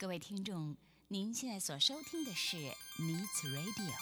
[0.00, 0.74] 各位听众，
[1.08, 3.92] 您现在所收听的是 Needs Radio。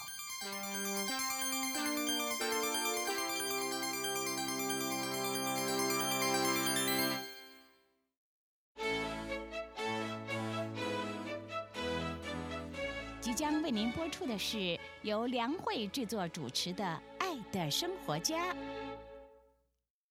[13.21, 16.85] 即将为您播出的是由梁慧制作主持的
[17.19, 18.55] 《爱的生活家》。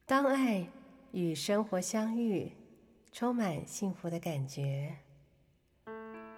[0.06, 0.68] 当爱
[1.14, 2.52] 与生活相遇，
[3.14, 4.92] 充满幸福的感觉；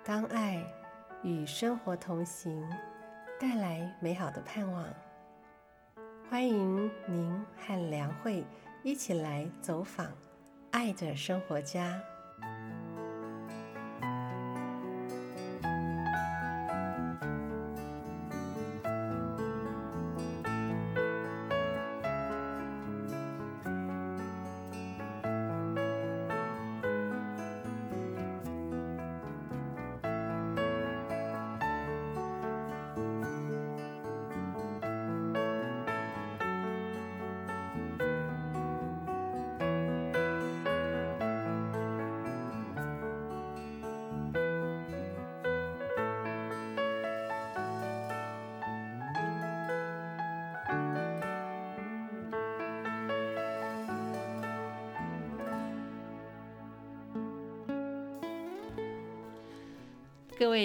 [0.10, 0.60] 当爱
[1.22, 2.68] 与生活同行，
[3.40, 4.84] 带来美好的盼望。
[6.28, 8.44] 欢迎您和梁慧
[8.82, 10.12] 一起来走访
[10.72, 12.02] 爱的生活家。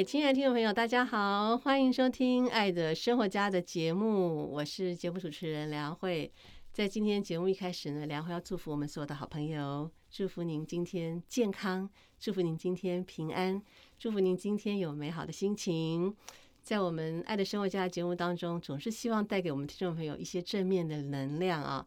[0.05, 6.31] 亲爱的听众朋友，大家好，欢迎收听《爱的生活家》的节目，我是节目主持人梁慧。
[6.73, 11.89] 在今天节目一开始呢，梁慧要祝福我们所有的好朋友，祝福您今天健康，
[12.21, 13.63] 祝福您今天平安，
[13.99, 16.15] 祝福您今天有美好的心情。
[16.63, 21.87] 在我们《爱的生活家》的节目当中，总是希望带给我们听众朋友一些正面的能量啊。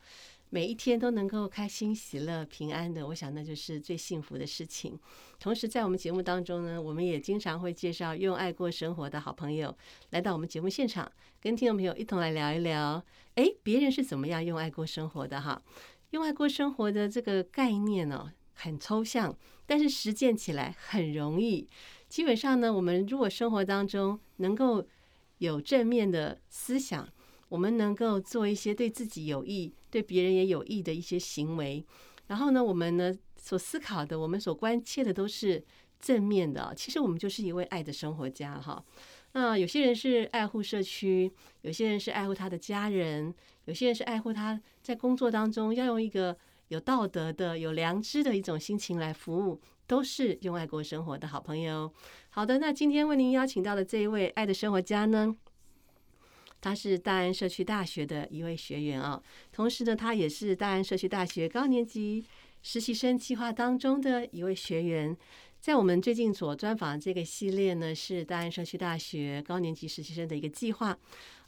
[0.50, 4.98] 每一天都能够开心、喜乐、平安的，我想那就是最幸福的事情。
[5.40, 9.76] 同时，在我们节目当中呢，我们也经常会介绍用爱过生活的好朋友
[10.12, 13.04] 来到我们节目现场，跟听众朋友一同来聊一聊。
[13.36, 15.42] 哎，别人是怎么样用爱过生活的？
[15.42, 15.62] 哈，
[16.12, 21.68] 用爱过生活的这个概念呢，很抽象，但是实践起来很容易。
[22.08, 24.88] 基本上呢，我们如果生活当中能够
[25.40, 27.08] 有正面的思想。
[27.50, 31.86] 我们能够做一些对自己有益、对别人也有益的一些行为，
[32.28, 35.64] 然后呢，我们呢所思考的、我们所关切的都是
[36.00, 36.74] 正面的。
[36.76, 38.84] 其实我们就是一位爱的生活家哈。
[39.34, 41.32] 那有些人是爱护社区，
[41.62, 43.34] 有些人是爱护他的家人，
[43.66, 46.36] 有些人是爱护他在工作当中要用一个
[46.70, 51.94] 有道德的、有良知的一种心情来服务，都是用爱过生活的好朋友。
[52.30, 55.36] 好的，那今天为您邀请到的这一位爱的生活家呢？
[56.68, 59.24] 他是大安社区大学的一位学员啊，
[59.54, 62.26] 同时呢，他也是大安社区大学高年级
[62.62, 65.16] 实习生计划当中的一位学员。
[65.62, 70.98] 在我们最近所专访这个系列呢，是大安社区大学高年级实习生的一个计划。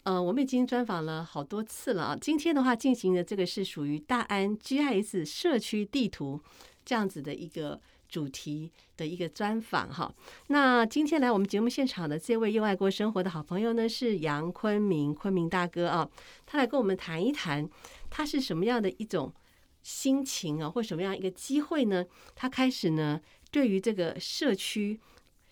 [0.03, 2.18] 呃，我们已经专访了好多次了啊。
[2.22, 6.40] 今天的话进行的这个是属于大安 GIS 社区地图
[6.86, 7.81] 这样子的一个。
[8.09, 10.12] 主题的一个专访哈，
[10.47, 16.09] 那今天来我们节目现场的这位又爱过生活的好朋友呢，是杨坤明，坤明大哥啊，
[16.46, 17.69] 他来跟我们谈一谈，
[18.09, 19.31] 他是什么样的一种
[19.84, 22.03] 心情啊，或什么样一个机会呢？
[22.36, 23.22] 他开始呢，
[23.52, 25.00] 对于这个社区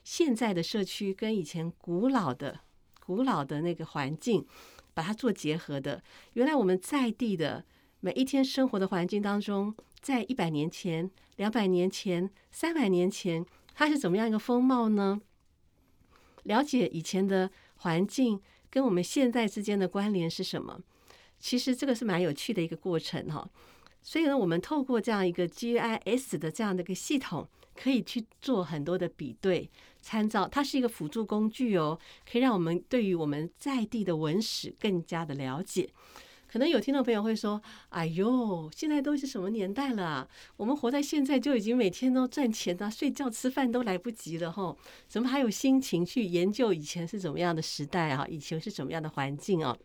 [0.04, 2.60] 现在的社区跟以前古老的
[3.06, 4.44] 古老的那个环境，
[4.96, 6.02] 把它做结合的。
[6.34, 7.64] 原来我们在地的
[8.00, 9.76] 每一天生活的环境当中。
[10.00, 15.22] 在一百年前、两百年前、三百年前，它是怎么样一个风貌呢？
[16.44, 18.40] 了解以前的环境
[18.70, 20.80] 跟我们现在之间的关联是什么？
[21.40, 23.50] 其实这个是蛮有趣的一个过程哈。
[24.02, 29.70] 所以呢，我们透过这样一个 GIS 的这样的一个系统，可以去做很多的比对、
[30.02, 30.48] 参照。
[30.48, 32.00] 它是一个辅助工具哦，
[32.30, 35.90] 可以让我们对于我们在地的文史更加的了解。
[36.58, 40.28] 可能有听众朋友会说：“哎呦，现在都是什么年代了？
[40.56, 44.76] 我们活在现在就已经每天都赚钱的，睡觉吃饭都来不及了，吼，
[45.08, 48.26] 怎么还有心情去研究以前是怎么样的时代啊？
[48.28, 49.78] 以前是怎么样的环境啊？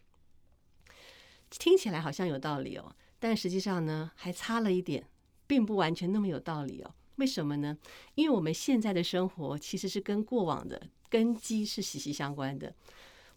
[1.50, 5.06] 听起来好像有道理哦，但实际上呢，还差了一点，
[5.46, 6.94] 并不完全那么有道理哦。
[7.16, 7.76] 为什么呢？
[8.14, 10.80] 因为我们现在的生活其实是跟过往的
[11.10, 12.74] 根基是息息相关的。”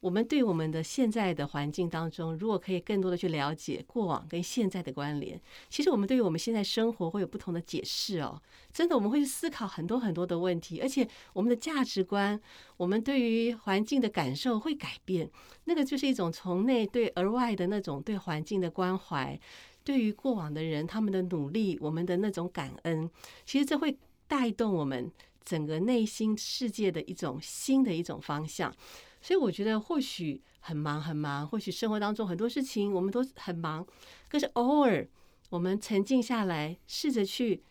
[0.06, 8.40] 我们对我们的现在的环境当中，如果可以更多的去了解过往跟现在的关联，其实我们对于我们现在生活会有不同的解释哦。
[8.72, 12.40] 真的，我们会去思考很多很多的问题，而且我们的价值观，
[12.78, 15.28] 我们对于环境的感受会改变。
[15.64, 19.40] 那个就是一种从内对而外的那种对环境的关怀，
[19.84, 23.10] 对于过往的人他们的努力，我们的那种感恩，
[23.44, 23.98] 其实这会
[24.28, 25.12] 带动我们。
[25.48, 28.76] 整个内心世界的一种新的一种方向。
[29.26, 33.84] 所以我觉得或许很忙很忙，或许生活当中很多事情我们都很忙，
[34.30, 35.08] 可是偶尔
[35.50, 37.64] 我们沉静下来，试着去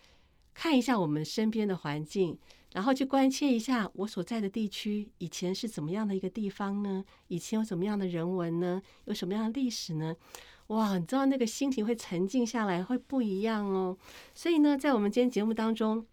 [0.53, 2.37] 看一下我们身边的环境。
[2.73, 7.05] 然后去关切一下我所在的地区以前是怎么样的一个地方呢？
[7.29, 8.83] 以前有什么样的人文呢？
[9.05, 10.17] 有什么样的历史呢？
[10.67, 13.97] 哇，你知道那个心情会沉静下来，会不一样哦。
[14.35, 16.05] 所以呢，在我们今天节目当中，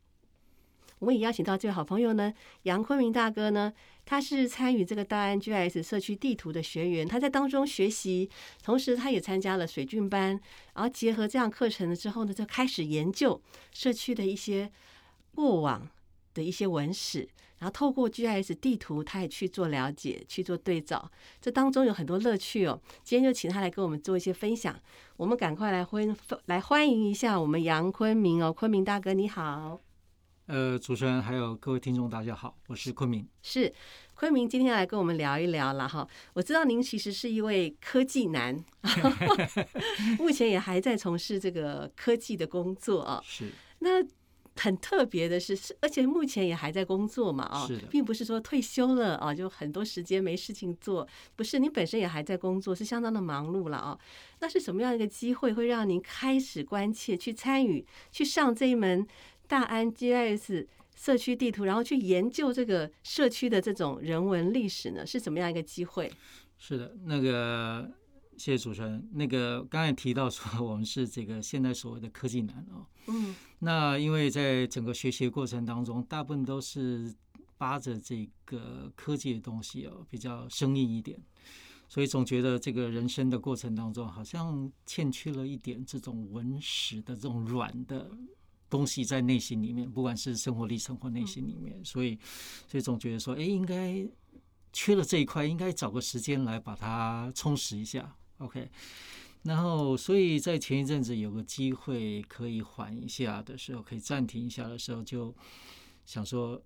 [1.00, 3.74] 我们也邀请到这位好朋友呢，杨坤明大哥呢，
[4.12, 8.30] 他是参与这个大安 GIS 社区地图的学员，他在当中学习，
[8.62, 10.38] 同时他也参加了水菌班，
[10.74, 13.42] 然后结合这样课程了之后呢，就开始研究
[13.72, 14.70] 社区的一些
[15.34, 15.88] 过往。
[16.34, 17.28] 的一些文史，
[17.60, 21.12] 然后透过 GIS 地图，他也去做了解，去做对照，
[21.42, 22.82] 这当中有很多乐趣哦。
[23.04, 24.74] 今天就请他来跟我们做一些分享。
[25.18, 26.16] 我们赶快来欢
[26.46, 29.82] 来欢迎一下我们杨坤明哦，坤明大哥你好。
[30.52, 33.26] 呃，主持人还有各位听众大家好，我是昆明。
[33.42, 33.74] 是
[34.14, 36.06] 昆明今天来跟我们聊一聊了哈。
[36.34, 38.62] 我知道您其实是一位科技男，
[40.20, 43.22] 目前也还在从事这个科技的工作啊。
[43.24, 43.50] 是
[43.80, 44.06] 那。
[44.58, 51.08] 很特别的是，是而且目前也还在工作嘛，啊，并不是说退休了啊，就很多时间没事情做，
[51.38, 53.98] 不是，您本身也还在工作，是相当的忙碌了啊。
[54.42, 59.08] 那是什么样一个机会会让您开始关切、去参与、去上这一门
[59.52, 60.66] 大安 GIS
[60.96, 65.06] 社区地图，然后去研究这个社区的这种人文历史呢？
[65.06, 66.10] 是怎么样一个机会？
[66.58, 67.92] 是的，那个
[68.38, 69.10] 谢谢主持人。
[69.12, 73.36] 那个刚才提到说，我们是这个现在所谓的科技男哦，嗯。
[73.60, 77.14] 那因为在整个学习过程当中，大部分都是
[77.58, 81.20] 扒着这个科技的东西哦，比较生硬一点，
[81.90, 88.10] 所以总觉得这个人生的过程当中，好像欠缺了一点这种文史的这种软的
[88.72, 92.18] 东西在内心里面，不管是生活历程或内心里面，所以
[92.68, 94.04] 所以总觉得说，哎，应该
[94.74, 98.16] 缺了这一块，应该找个时间来把它充实一下。
[98.40, 98.68] OK。
[99.44, 105.36] 然后，所以在前一阵子有个机会可以缓一下的时候，可以暂停一下的时候，就
[106.06, 106.62] 想说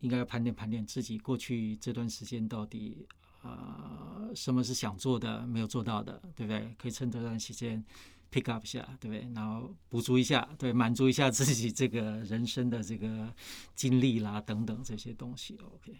[0.00, 3.06] 应该盘点盘点自己过去这段时间到底
[3.42, 6.74] 啊什么是想做的没有做到的，对不对？
[6.76, 7.84] 可以趁这段时间
[8.30, 9.30] pick up 一下，对不对？
[9.34, 13.32] 然后补足一下，对，满足一下自己这个人生的这个
[13.74, 15.96] 经历啦等等这些东西，OK。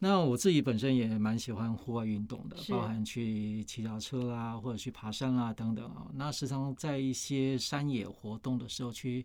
[0.00, 6.10] 那我自己本身也蛮喜欢户外运动的，包含去骑脚车啦，或者去爬山啦等等啊。
[6.14, 9.24] 那时常在一些山野活动的时候，去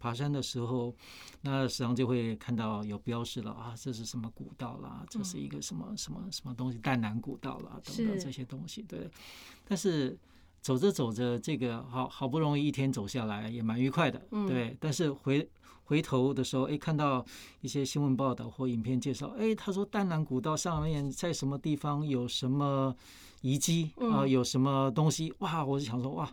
[0.00, 0.92] 爬山的时候，
[1.42, 8.82] 那时常就会看到有标示了啊，这是什么古道啦，这是一个什么什么什么东西，淡南古道啦等等这些东西。
[8.82, 9.08] 对，
[9.64, 10.18] 但是
[10.60, 14.76] 走着走着，这个好好不容易一天走下来，也蛮愉快的，对。
[14.80, 15.48] 但是回
[15.84, 17.24] 回头的时候，哎，看到
[17.60, 22.94] 一些新闻报道或影片介绍，哎，他说淡南古道上面在什么地方有什么
[23.42, 25.32] 遗迹啊，有什么东西？
[25.38, 26.28] 哇，我就想说，哇，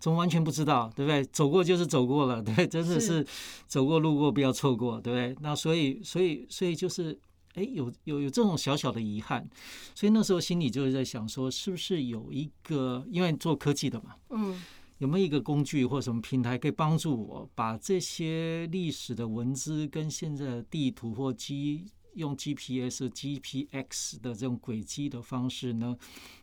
[0.00, 1.24] 怎么完全不知道，对不对？
[1.26, 3.24] 走过就是走过了，对，真的是
[3.68, 5.36] 走过路过不要错过，对不对？
[5.40, 7.16] 那所以，所以，所以就是，
[7.58, 9.48] 哎，有有有这种小小的遗憾，
[9.94, 14.60] 所以那时候心里就是在想说，是不是有一个，因为做科技的嘛，嗯。
[14.98, 25.96] 有没有一个工具或什么平台可以帮助我把这些历史的文字跟现在的地图或机用 GPS、GPX 的这种轨迹的方式呢，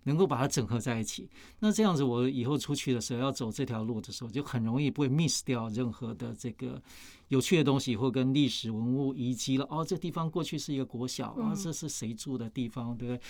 [0.04, 1.30] 能够把它整合在一起？
[1.60, 6.82] 那这样子，我以后出去的时候要走这条路的时候，就很容易不会 miss 掉任何的这个。
[7.30, 13.22] 有趣的东西或跟历史文物遗迹了哦，这地方过去是一个国小啊，这是谁住的地方，对不对？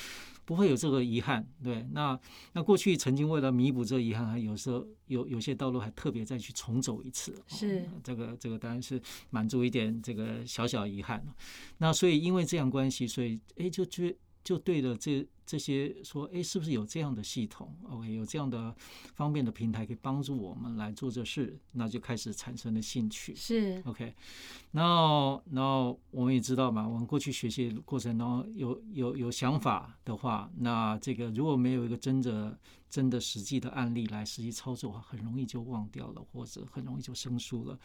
[0.45, 1.87] 不会有这个遗憾，对。
[1.91, 2.19] 那
[2.53, 11.25] 那过去曾经为了弥补这个遗憾，还有时候有有些道路还特别再去重走一次，是这个这个当然是满足一点这个小小遗憾
[11.77, 15.25] 那所以因为这样关系，所以哎就觉就对了这。
[15.45, 18.75] 这些说，哎，是不是有这样的系统？OK，有这样的
[19.13, 23.35] 方便的平台可以帮助我们来做这事，那就开始产生了兴趣。
[23.35, 24.13] 是 OK，
[24.71, 32.57] 然后，然后我们也知道嘛，我们过去学习过程中有有有想法的话，那这个如果没有一个真的
[32.89, 37.77] 真的实际的案例来实际操作的话，很容易就忘掉了，或者很容易就生疏了。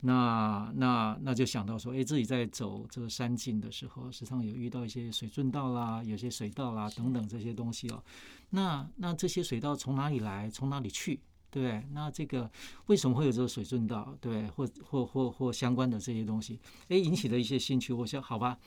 [0.00, 6.90] 那那那就想到说，哎，自己在走这个山径的时候，时常有遇到一些水圳道啦，有些水道啦。
[6.96, 8.02] 等等这些东西哦，
[8.50, 11.20] 那那这些水道从哪里来，从哪里去，
[11.50, 11.86] 对不对？
[11.92, 12.50] 那这个
[12.86, 16.58] 为什么会有这个水圳道，对，或或或或相关的这些东西，
[16.88, 17.92] 哎，引起了一些兴趣。
[17.92, 18.58] 我想，好吧，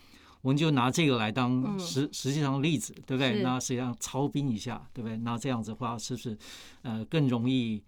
[0.42, 3.42] 我们就拿这个来当实实际上例子，对不对？
[3.42, 5.18] 那实际上操兵一下，对不对？
[5.18, 6.38] 那这样子的话，是不是
[6.82, 7.82] 呃更容易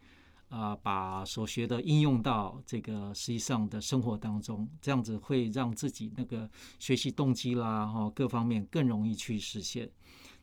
[0.50, 9.90] 啊，把所学的应用到这个实际上的生活当中，这样子会让自己那个学习动机啦，哈，各方面更容易去实现。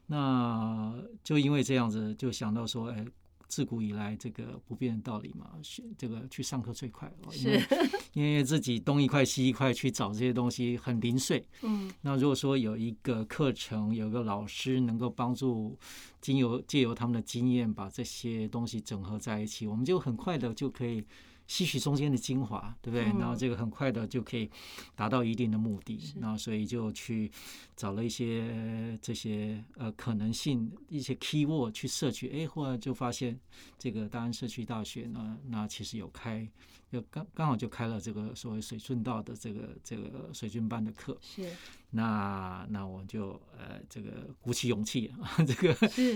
[0.06, 3.06] 那就因为这样子，就想到说，哎。
[3.48, 7.62] 自古以来，这个不变的道理嘛，学这个去上课最快，因为
[8.12, 11.46] 因为自己东一块西一块去找这些东西很零碎。
[11.62, 15.78] 嗯，那如果说有一个课程，有个老师能够帮助，
[16.20, 21.04] 经由借由他们的经验把这些东西整合在一起，我们就很快的就可以。
[21.46, 23.04] 吸取中间的精华，对不对？
[23.18, 24.50] 然后这个很快的就可以
[24.94, 26.14] 达到一定的目的。
[26.20, 27.30] 然后所以就去
[27.76, 33.38] 找了一些这些呃可能性一些 key word 去摄取，哎，后来就发现
[33.78, 36.48] 这个大安社区大学呢，那其实有开，
[36.90, 41.16] 就刚刚好就开了这个所谓水顺道的这个这个水军班的课。
[41.20, 41.50] 是。
[41.96, 45.74] 那那我就呃这个鼓起勇气啊， 这个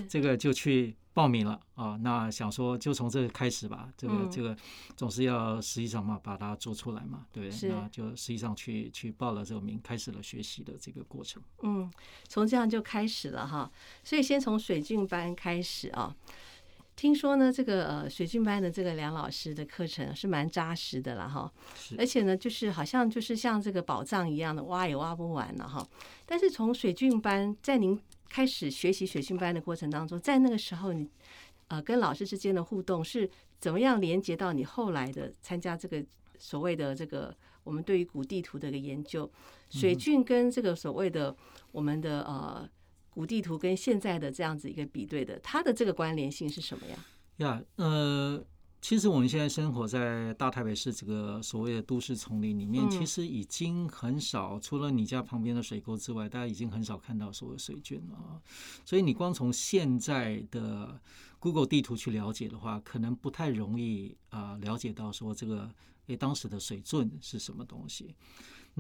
[0.09, 1.99] 这个就去报名了啊。
[2.03, 4.57] 那想说就从这开始吧，这个这个
[4.97, 7.71] 总是要实际上嘛把它做出来嘛，对不对？
[7.71, 11.43] 那就实际上去去报了这个名，开始了学习的这个过程。
[11.63, 11.91] 嗯，
[12.29, 13.71] 从这样就开始了哈。
[14.05, 16.15] 所以先从水郡班开始啊。
[17.01, 21.51] 听说呢，这个呃水军班的这个梁老师的课程是蛮扎实的了哈，
[21.97, 25.89] 而且呢，就是好像就是像这个宝藏一样的挖也挖不完了哈。
[26.27, 31.09] 但是从水军班在您开始学习水军班的过程当中，在那个时候你
[31.69, 33.27] 呃跟老师之间的互动是
[33.59, 36.05] 怎么样连接到你后来的参加这个
[36.39, 39.27] 所谓的这个我们对于古地图的一个研究，
[39.71, 41.35] 水军跟这个所谓的
[41.73, 42.69] 我们的呃。
[43.21, 46.97] 古地图跟现在的这样子一个比对的，它的这个关联性是什么呀？
[47.37, 48.43] 呀，呃，
[48.81, 58.41] 其实我们现在生活在大台北市这个所谓的都市丛林里面，其实已经很少，除了你家旁边的水沟之外，大家已经很少看到所谓水卷了。
[58.87, 60.99] 所以你光从现在的
[61.39, 65.71] Google 地图去了解的话，可能不太容易啊了解到说这个
[66.07, 68.15] 诶当时的水圳是什么东西。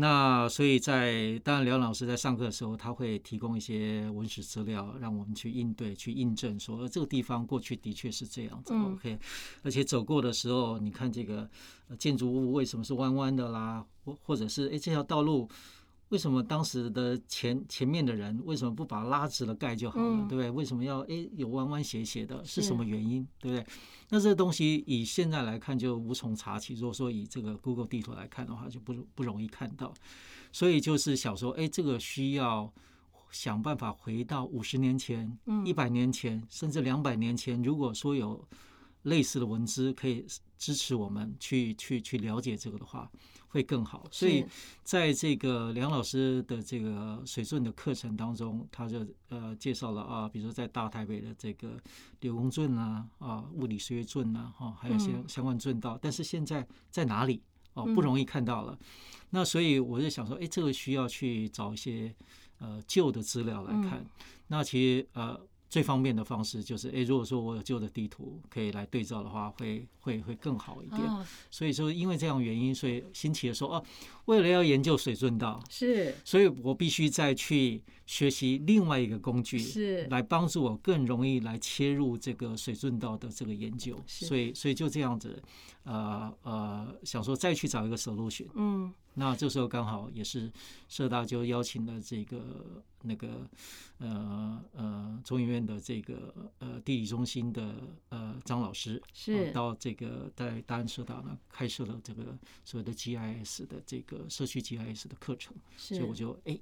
[0.00, 8.72] 那所以，在当然，梁老师在上课的时候，他会提供一些文史资料，让我们去应对、去印证，说这个地方过去的确是这样子。
[8.74, 9.18] OK，
[9.62, 11.48] 而且走过的时候，你看这个
[11.98, 15.46] 建筑物为什么是弯弯的啦，或或者是哎这条道路。
[16.10, 20.50] 为什么当时的前前面的人为什么不把它拉直了盖就好了，对不对？
[20.50, 22.44] 为什么要哎有弯弯斜斜的？
[22.44, 23.66] 是什么原因，对不对？
[24.08, 26.74] 那这个东西以现在来看就无从查起。
[26.74, 29.94] 如果说以这个 Google 地图来看的话，就不不容易看到。
[30.52, 32.72] 所以就是想说，哎，这个需要
[33.30, 37.62] 想办法回到五十年前、一百年前，甚至两百年前。
[37.62, 38.44] 如果说有
[39.02, 40.26] 类似的文字可以
[40.60, 43.10] 支持我们去去去了解这个的话。
[43.52, 44.46] 会更好，所以
[44.84, 51.70] 在这个梁老师的这个水圳的课程当中，他就呃介绍了啊，比如说在大台北的这个
[52.20, 57.42] 柳公圳啊，啊物理学圳啊，哈，还有些相关圳道，但是现在在哪里
[57.74, 58.78] 哦，不容易看到了。
[59.30, 62.14] 那所以我就想说，哎，这个需要去找一些
[62.60, 64.06] 呃旧的资料来看。
[64.46, 65.40] 那其实呃。
[65.70, 71.00] 最方便的方式就是，哎，如果说我有旧的地图可以来对照的话，会会会更好一点。
[71.48, 73.84] 所以说，因为这样原因，所以新奇的说，哦，
[74.24, 83.96] 为了要研究水圳道，是，所以我必须再去学习另外一个工具，是，来帮助我更容易来切入这个水圳道的这个研究。
[84.08, 85.40] 所以，所以就这样子，
[85.84, 88.48] 呃呃，想说再去找一个 solution。
[88.54, 88.92] 嗯。
[89.14, 90.50] 那这时候刚好也是
[90.88, 93.50] 社大就邀请了这个那个
[93.98, 97.74] 呃呃中医院的这个呃地理中心的
[98.10, 106.58] 呃张老师是到这个在大安社大呢开设了这个所谓的 GIS 的这个社区 GIS 的课程，所以我就哎。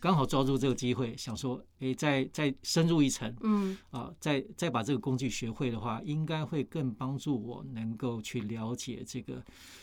[0.00, 9.34] 刚好抓住这个机会，想说，哎，再再深入一层，嗯，啊，再再把这个工具学会的话，应该会更帮助我能够去了解这个，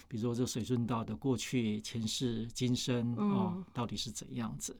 [0.07, 4.75] 比如说这水顺道的过去、前世、今生啊，到底是怎样子。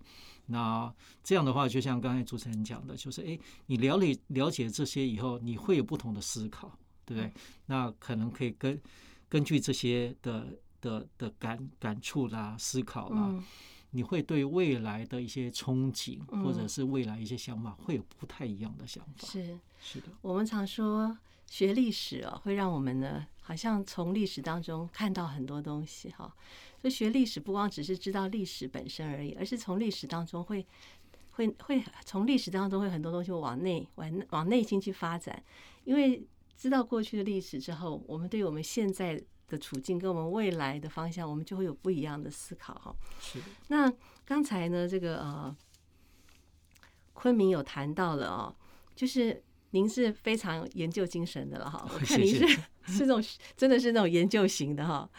[0.47, 0.91] 那
[1.23, 6.75] 这样的话，就像刚才主持人讲的，就是哎，你了解了解这些以后，你会有不同的思考，
[7.05, 7.31] 对不对？
[7.67, 8.81] 那可能可以根
[9.29, 13.43] 根据这些的的的感感触啦、思考啦。
[13.91, 19.27] 你会对未来的一些憧憬，或者是未来一些想法，会有不太一样的想法。
[19.27, 21.17] 是是的，我们常说
[21.47, 26.31] 学历史哦，会让我们呢，好像从历史当中看到很多东西哈。
[26.81, 30.65] 所以学历史不光只是知道历史本身而已，而是从历史当中会
[31.31, 35.41] 会会从历史当中会很多东西往内往往内心去发展。
[35.85, 36.21] 因为
[36.57, 39.23] 知道过去的历史之后，我们对我们现在。
[39.47, 42.95] 的处境跟我们未来的方向，我们就会有不一样的思考哈。
[43.21, 43.39] 是。
[43.67, 43.91] 那
[44.25, 45.55] 刚才呢，这个呃，
[47.13, 48.55] 昆明有谈到了哦，
[48.95, 51.87] 就是您是非常研究精神的了哈。
[51.93, 52.47] 我 看您是
[52.87, 53.23] 是那种
[53.55, 55.09] 真的是那种研究型的哈。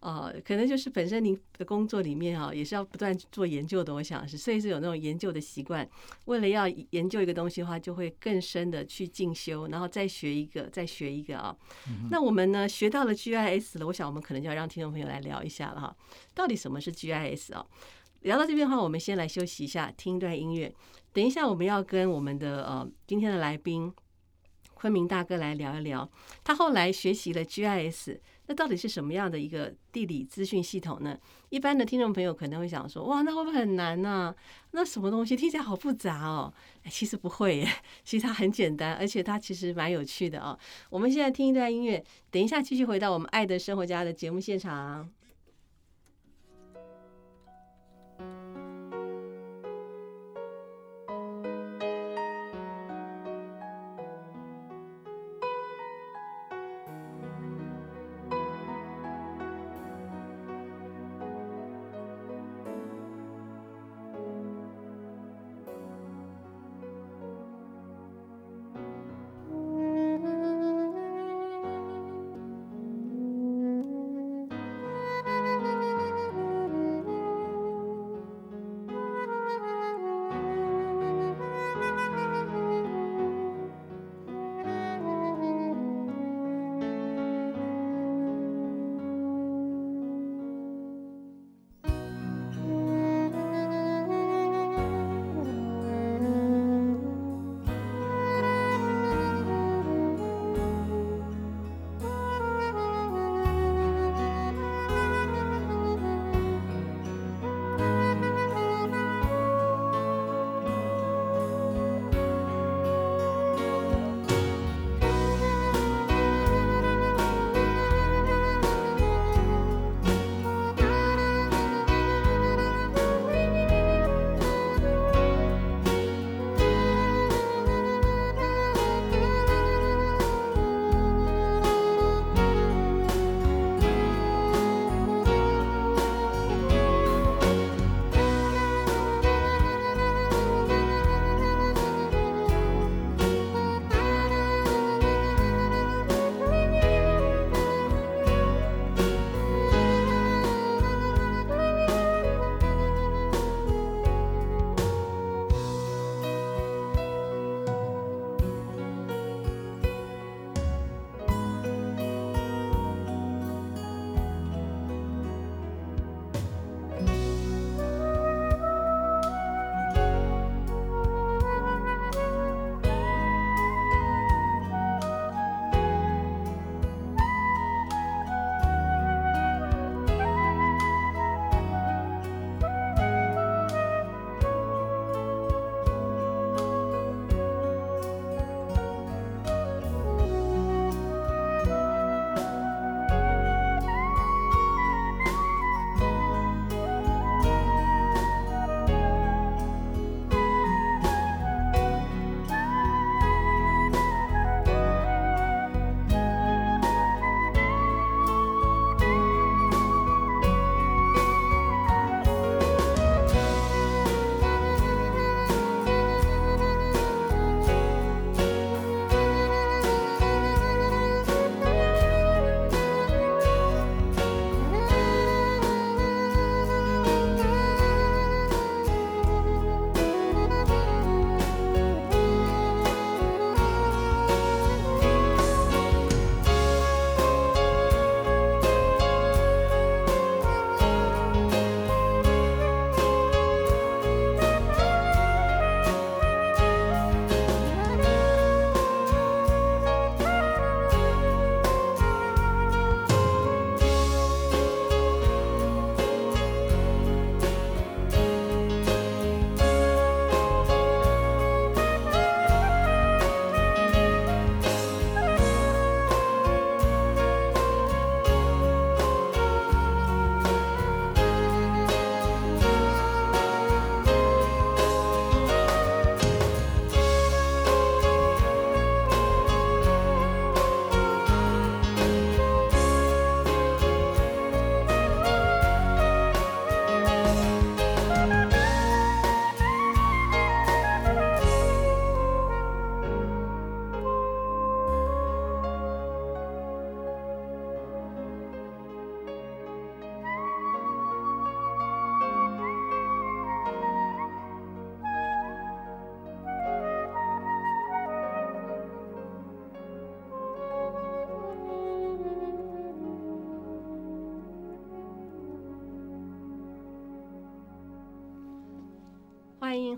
[0.00, 3.92] 哦，可能就是本身您的工作里面哈，也是要不断做研究的。
[3.92, 5.88] 我想是，所以是有那种研究的习惯。
[6.26, 11.56] 为了要研究一个东西的话，就会更深的去进修，然后再学一个，再学一个啊。
[12.10, 15.96] 那我们呢，学到了 GIS 了，我想我们可能就要让听众朋友来聊一下了哈。
[16.32, 17.66] 到底什么是 GIS 啊？
[18.20, 20.72] 聊到这边的话，我们先来休息一下，听一段音乐。
[21.12, 23.92] 等一下，我们要跟我们的呃今天的来宾
[24.78, 26.08] 昆明大哥来聊一聊，
[26.44, 28.16] 他后来学习了 GIS。
[28.46, 31.18] 那到底是什么样的一个地理资讯系统呢？
[31.50, 34.34] 一般的听众朋友可能会想说：“哇，那会不会很难呢？
[34.70, 36.54] 那什么东西听起来好复杂哦？”
[36.88, 37.68] 其实不会，耶，
[38.04, 40.56] 其实它很简单，而且它其实蛮有趣的哦。
[40.88, 45.10] 我们现在听一段音乐，等一下继续回到我们爱的生活家的节目现场。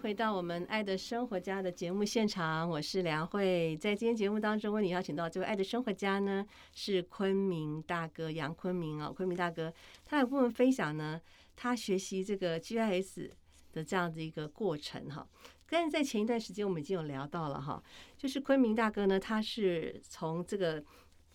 [0.01, 3.77] 回到我们《爱的生活家》的节目现场，我是梁慧。
[3.77, 9.71] 在今天节目当中，为你邀请到这位《爱的生活家》呢，是昆明大哥杨昆明哦，昆明大哥，
[10.07, 11.21] 他有部分分享呢，
[11.55, 13.31] 他学习这个 GIS
[13.75, 15.29] 的这样的一个过程哈。
[15.69, 17.83] 但是在前一段时间，我们已经有聊到了哈，
[18.17, 20.83] 就是昆明大哥呢，他是从这个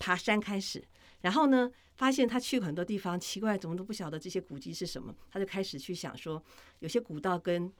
[0.00, 0.84] 爬山开始，
[1.20, 6.42] 然后呢，发现他去很多地方，奇怪，怎么都不晓得这些古迹是什么，他就开始去想说，
[6.80, 7.72] 有些古道跟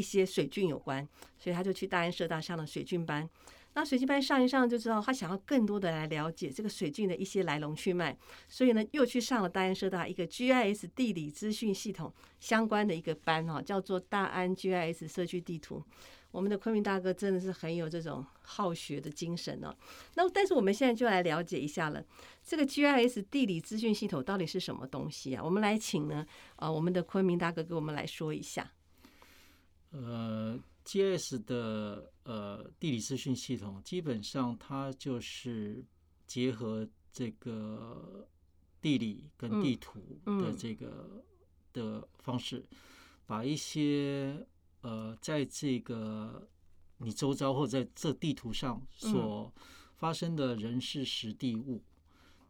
[0.00, 1.06] 一些水菌有关，
[1.38, 3.28] 所以他就去大安社大上了水菌班。
[3.74, 8.16] 那水晶班上一上就知道，他想要更多的来了解这个水菌的一些来龙去脉，
[8.48, 15.84] 所以呢，又去上了大安社大一个 GIS 地理资讯系统相关的一个班哈，叫做大安 GIS 社区地图。
[16.32, 19.72] 我们的昆明大哥真的是很有这种好学的精神哦。
[20.14, 22.04] 那但是我们现在就来了解一下了，
[22.42, 25.42] 这个 GIS 地理资讯系统到底是什么东西啊？
[25.44, 28.72] 我们来请呢，呃，我们的昆明大哥给我们来说一下。
[29.90, 30.58] 呃。
[30.82, 35.84] GIS 的呃地理资讯系统，基本上它就是
[36.26, 38.26] 结合这个
[38.80, 41.22] 地理跟地图的这个
[41.72, 42.64] 的方式，
[43.26, 44.44] 把一些
[44.80, 46.48] 呃在这个
[46.96, 49.52] 你周遭或在这地图上所
[49.94, 51.84] 发生的人事实地物，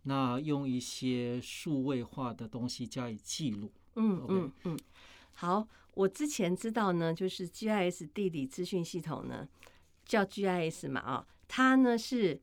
[0.04, 3.70] 那用一些数位化的东西加以记录。
[3.96, 4.78] 嗯嗯嗯，
[5.32, 5.68] 好。
[6.00, 9.46] 我之前知道呢，就是 GIS 地理资讯系统呢，
[10.06, 12.40] 叫 GIS 嘛啊，它呢是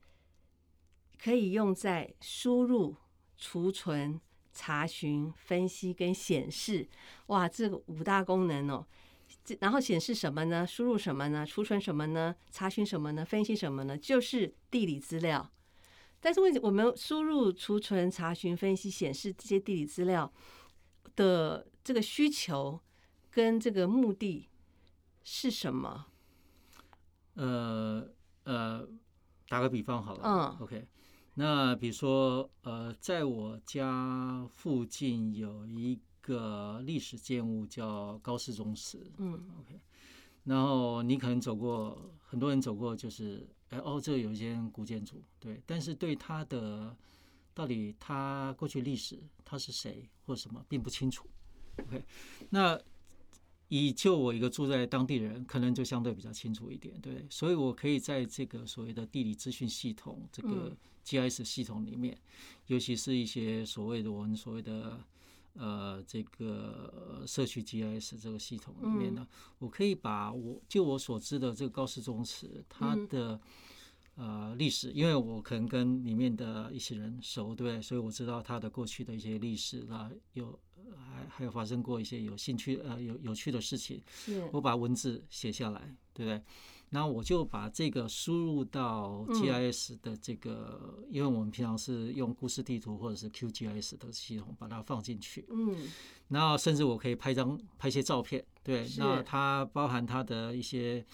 [1.19, 2.95] 可以用在输入、
[3.35, 4.21] 储存、
[4.53, 6.87] 查询、分析跟显示。
[7.27, 8.85] 哇，这个五大功能哦。
[9.59, 10.67] 然后显示什么呢？
[10.67, 11.43] 输入什么呢？
[11.43, 12.35] 储存什么呢？
[12.51, 13.25] 查询什么呢？
[13.25, 13.97] 分析什么呢？
[13.97, 15.51] 就是地理资料。
[16.19, 20.31] 但是为什我们输入、储存、查询、分析、显示这些地理资料
[21.15, 22.79] 的这个需求？
[23.37, 24.49] 跟这个目的
[25.23, 26.07] 是什么？
[27.35, 28.03] 呃
[28.45, 28.89] 呃，
[29.47, 30.87] 打个比方好了，嗯，OK，
[31.35, 39.79] 那比如说，呃，在我家附近有一个历史建物叫高氏宗祠，嗯，OK，
[40.45, 46.97] 然后你可能走过，很多人走过，就是，哎哦，这有一间古建筑，对，但是对它的
[47.53, 51.29] 到底它过去历史，它是谁或什么，并不清楚
[51.83, 52.03] ，OK，
[52.49, 52.81] 那。
[53.69, 60.75] 以就我一个住在当地人，可能就相对比较清楚一点，对，所以我可以在这个所谓的地理资讯系统这个
[61.05, 62.17] GIS 系统里面，
[62.67, 65.03] 尤其是一些所谓的我们所谓的
[65.53, 69.27] 呃这个社区 GIS 这个系统里面呢，
[69.59, 73.39] 我可以把我就我所知的这个高氏宗祠它的。
[74.19, 77.79] 呃，历史，因为我可能跟里面的一些人熟，对不对？
[77.79, 80.59] 所以我知道他的过去的一些历史啦，有
[80.95, 84.01] 还还有发生过一些有兴趣呃有有趣的事情。
[84.51, 86.41] 我把文字写下来，对不对？
[86.89, 95.45] 然后我就把这个输入到 GIS 的这个，因为我们平常是用故事地图或者是 QGIS 的系统把它放进去。
[95.51, 95.87] 嗯。
[96.29, 101.05] 然后甚至我可以拍张拍些照片，对，那它包含它的一些。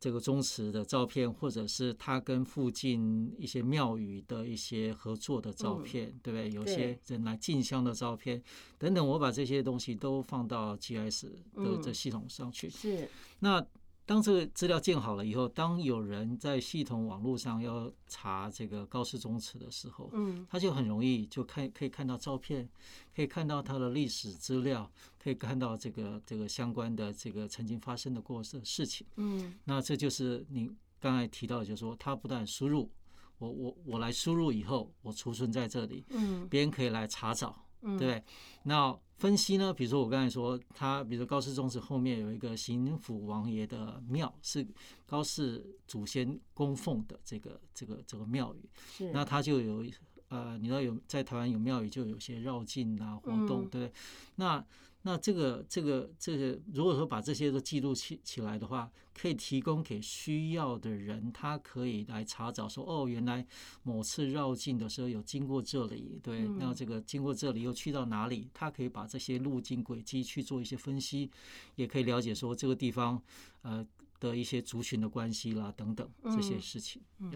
[0.00, 6.50] 这个宗祠的照片，或者是他跟附近一些庙宇的一些合作的照片，对不对？
[6.50, 8.42] 有些人来进香的照片
[8.78, 12.68] 等等，我把这些东西都放到 GIS 的这系统上去。
[12.70, 13.08] 是
[13.40, 13.64] 那。
[14.08, 22.66] 当这个资料建好了以后，当有人在系统网络上要查这个高氏宗祠的时候，嗯，他就很容易就看可以看到照片，
[23.14, 24.90] 可以看到它的历史资料，
[25.22, 32.90] 可以看到这个这个相关的这个曾经发生的过的事情，嗯，那这就是你刚才提到，就是说他不但输入，
[33.36, 37.62] 我我我来输入以后，我储存在这里，嗯，别人可以来查找。
[37.98, 38.22] 对，
[38.64, 39.72] 那分析呢？
[39.72, 44.66] 比如说我刚才说，他比如说高氏宗祠后面有一个行府王爷的庙，是
[45.06, 49.84] 高氏祖先供奉的这个这个这个庙宇，那他就有
[50.28, 53.92] 呃，你知道有在台湾有庙宇就有些绕境啊活动，对，
[54.36, 54.64] 那。
[55.08, 63.46] 那这个这个这个，如果说把这些都记录起起来的话，可以提供给需要的人，他可以来查找说，哦，原来
[63.82, 71.30] 某次绕境的时候有经过这里，对，那这个经过这里又去到哪里，他可以把这些路径轨迹去做一些分析，
[71.76, 73.22] 也可以了解说这个地方
[73.62, 73.82] 呃
[74.20, 77.00] 的一些族群的关系啦等等这些事情。
[77.20, 77.32] 嗯，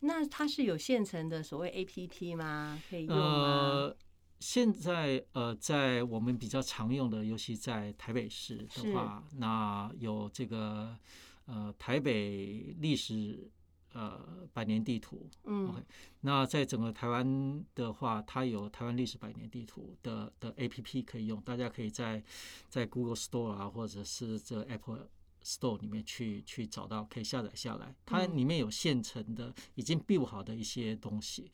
[0.00, 2.80] 那它是有现成的所谓 A P P 吗？
[2.88, 3.92] 可以用吗？
[4.40, 10.96] 现在呃，在我们比较常用的，尤其在台北市的话，那有这个
[11.44, 13.50] 呃台北历史
[13.92, 14.18] 呃
[14.54, 15.28] 百年地图。
[15.44, 15.82] 嗯，OK。
[16.22, 22.22] 那在整个台湾的话，它有台湾历史百年地图的的 APP 可以用，大家可以在
[22.68, 25.06] 在 Google Store 啊，或者是这 Apple
[25.44, 27.94] Store 里面去去找到，可以下载下来。
[28.06, 31.50] 它里面有现成的已经 build 好的一些东西。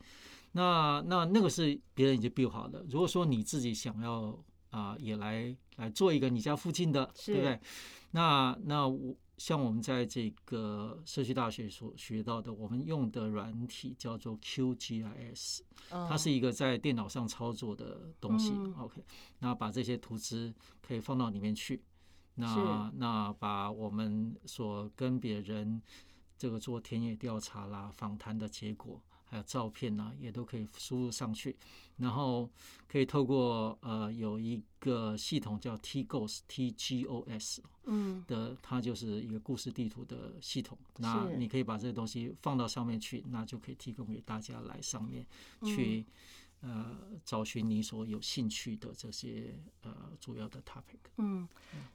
[0.57, 2.83] 那那那个是别人已经 build 好的。
[2.89, 4.35] 如果说你自己想要
[4.71, 7.59] 啊，也来来做一个你家附近的，对不对？
[8.11, 18.51] 那那我像我们在这个社区大学所学到的，我们用的软体叫做 QGIS，它是一个在电脑上操作的东西。
[18.79, 19.03] OK，
[19.39, 21.83] 那把这些图纸可以放到里面去。
[22.39, 25.81] 那那把我们所跟别人
[26.37, 31.55] 这个做田野调查啦、访谈的结果，还有照片呐，也都可以输入上去。
[31.97, 32.49] 然后
[32.87, 40.77] 可以透过呃有一个系统叫 TGOS T G O S，嗯的，它就是一个故事地图的系统。
[40.97, 45.25] 那你可以把这个东西放到上面去，那就可以提供给大家来上面
[45.63, 46.05] 去。
[46.61, 50.97] 呃，找寻你所有兴趣的这些呃主要的 topic。
[51.17, 51.47] 嗯，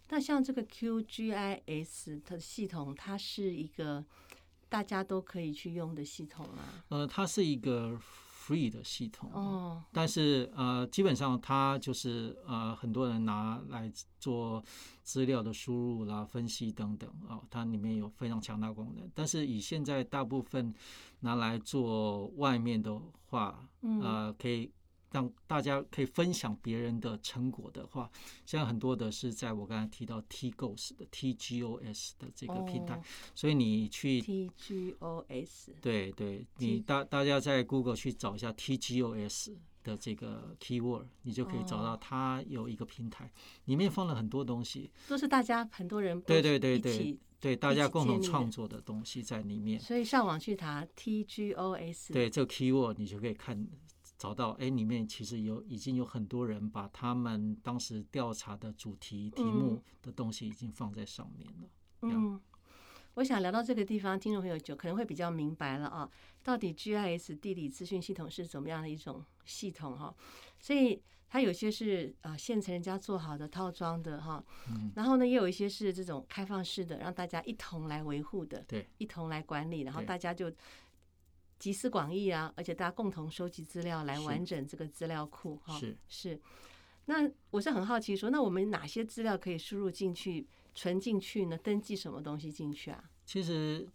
[0.09, 4.05] 那像这个 QGIS 它的系统，它是一个
[4.72, 6.62] 大家都可以去用的系统吗？
[6.88, 14.64] 呃，它是一个 free 的系统哦，但是呃，基本上它就是呃很多人拿来做
[15.02, 19.06] 资料的输入啦、分析等等啊，它里面有非常强大功能。
[19.14, 20.74] 但是以现在大部分
[21.20, 23.68] 拿来做外面的话，
[24.00, 24.72] 呃，可以
[25.12, 28.11] 让大家可以分享别人的成果的话，
[28.46, 33.01] 现在很多的是在我刚才提到 TGOS 的 TGOS 的这个平台，
[33.35, 43.31] 所以你去 TGOS，对对，你大大家在 Google 去找一下 TGOS 的这个 keyword，你就可以找到它有一个平台，
[43.66, 47.18] 里面放了很多东西，都是大家很多人对对对对。
[47.42, 53.66] 对，大家共同创作的东西在里面，所以上网去查 TGOS，对这个 keyword 你就可以看
[54.22, 61.68] 找到，哎，里面其实有已经有很多人把他们当时调查的主题题目的东西已经放在上面了。
[62.02, 62.40] 嗯，
[63.14, 66.08] 我想聊到这个地方，听众朋友就可能会比较明白了啊，
[66.44, 70.14] 到底 GIS 地理资讯系统是怎么样的一种系统哈，
[70.61, 71.02] 所以。
[71.32, 74.44] 它有些是呃现成人家做好的套装的哈，
[74.94, 80.52] 然后呢也有一些是这种开放式的，让大家一同来维护的，对，一同来管理，然后大家就
[81.62, 85.79] 集思广益啊，而且大家共同收集资料来完整这个资料库哈。
[85.79, 86.40] 是是，
[87.05, 90.44] 那我是很好奇说，那我们哪些资料可以输入进去、
[90.75, 91.57] 存进去呢？
[91.59, 93.05] 登记什么东西进去啊？
[93.25, 93.88] 其实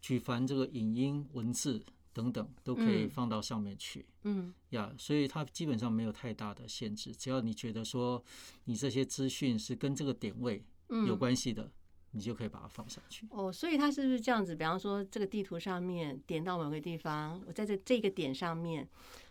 [0.00, 1.84] 举凡这个影音文字。
[2.14, 8.20] 等等都可以放到上面去，嗯呀，所以它基本上没有太大的限制，只要你觉得说
[8.64, 10.64] 你这些资讯是跟这个点位
[11.06, 11.70] 有关系的，
[12.18, 13.26] 你就可以把它放上去。
[13.30, 14.56] 哦，所以它是不是这样子？
[14.56, 18.88] 比方说这个地图上面点到某个地方，我在这这个点上面，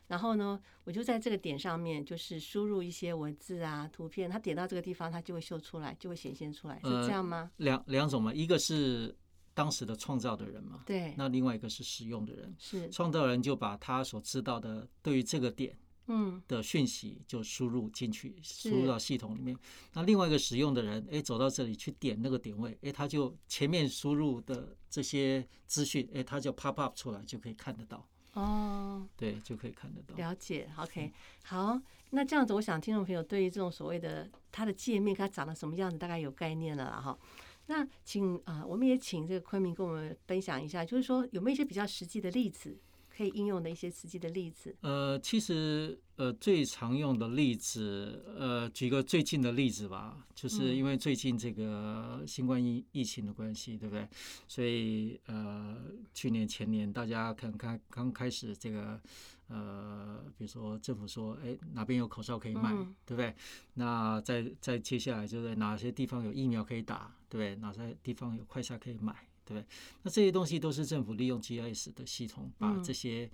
[0.07, 7.51] 然后呢，我就在这个点上面就是输入一些文字啊、图片，它点到这个地方，它就会秀出来，就会显现出来，是这样吗？
[7.57, 9.15] 两两种嘛，一个是。
[9.57, 15.75] 当时的创造的人嘛，对，那另外一个是使用的人，是创造人就把他所知道的对于这个点，
[16.07, 19.57] 嗯的讯息就输入进去，输入到系统里面。
[19.93, 28.07] 那另外一个使用的人，哎，走到这里去点那个点位，哎，他就前面输入的这些资讯，哎，他就 pop up 出来就可以看得到。
[28.33, 30.15] 哦，对，就可以看得到。
[30.15, 31.11] 了解，OK，
[31.43, 31.79] 好，
[32.11, 37.17] 那这样子，我想听众朋友对于这种所谓的它的界面，它长得什么样子，大概有概念了哈。
[37.65, 42.77] 那请啊，我们也请这个昆明跟我们分享一下，就是说有没有一些比较实际的例子，
[43.17, 44.75] 可以应用的一些实际的例子？
[44.81, 54.07] 呃，其实呃最常用的例子，呃，举个最近的例子吧，就是因为最近这个新冠疫疫情的关系，对不对？
[54.47, 55.75] 所以呃，
[56.13, 59.01] 去年前年大家可能刚刚开始这个。
[59.49, 62.69] 呃，比如说政府说，哎，哪边有口罩可以卖，
[63.05, 63.33] 对不对？
[63.75, 67.55] 那再再接下来就是哪些地方有疫苗可以打，对不对？
[67.61, 69.15] 哪些地方有快筛可以买，
[69.47, 69.65] 对不对？
[70.03, 73.29] 那这些东西都是政府利用 GIS 的系统把这些。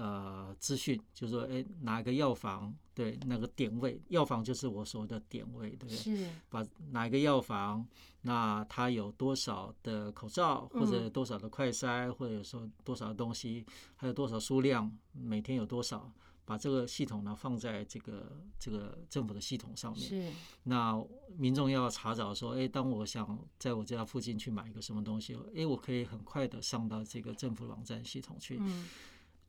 [0.00, 5.96] 呃，资讯就是说，哎，哪个药房对那个点位，药房就是我所谓的点位，对不对？
[5.96, 6.28] 是。
[6.48, 7.84] 把哪一个药房，
[8.20, 13.66] 那它有多少的口罩，或者多少的快筛，或者说多少的东西，
[13.96, 16.12] 还有多少数量，每天有多少，
[16.48, 20.02] 把这个系统呢放在这个这个政府的系统上面。
[20.02, 20.32] 是。
[20.62, 20.98] 那
[21.36, 28.56] 民众要查找说，哎，当我想在我家附近去买一个什么东西，哎，我可以很快的上到这个政府网站系统去。
[28.58, 28.88] 嗯。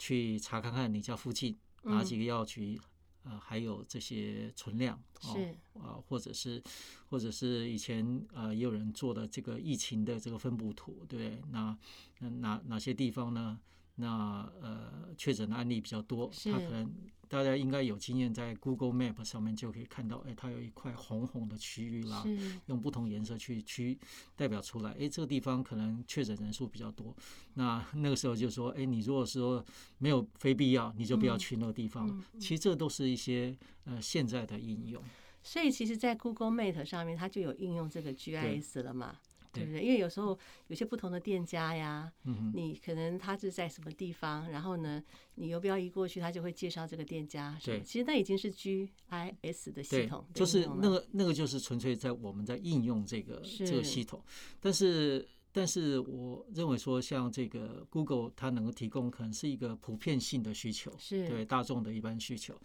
[0.01, 2.79] 去查看看你家附近哪几个药局，
[3.23, 6.63] 呃，还有这些存量，是啊，或者是，
[7.09, 11.77] 或者是以前呃也有人做的这个疫情的这个分布图，对，那
[12.19, 13.59] 哪哪些地方呢？
[13.99, 16.91] 那呃确诊的案例比较多，它可能。
[17.31, 22.25] 大家应该有经验，在 Google Map 上面就可以看到，哎，它有一块红红的区域啦，
[22.65, 23.95] 用不同颜色去区
[24.35, 27.15] 代表出来，哎，这个地方可能确诊人数比较多。
[27.53, 29.63] 那 那个时候就说，哎，你如果说
[29.99, 32.19] 没有非必要，你就不要去那个地方。
[32.39, 34.99] 其实这都是一些呃现在的应用。
[35.43, 39.19] 所以其实，在 Google Map 上面，它就有应用这个 GIS 了嘛。
[39.51, 39.81] 对不对？
[39.81, 42.12] 因为有时候有些不同的店家呀，
[42.53, 45.03] 你可能他是在什么地方，然后呢，
[45.35, 47.57] 你游标一过去，他就会介绍这个店家。
[47.63, 54.23] 对，其实那已经是 GIS 的系统，就是那个那个就是纯粹在我们在应用这个这个系统，
[54.59, 55.27] 但是。
[55.51, 62.55] 但是我认为说，像这个 Google，它能够提供可能是一个普遍性的需求，是对大众的一般需求。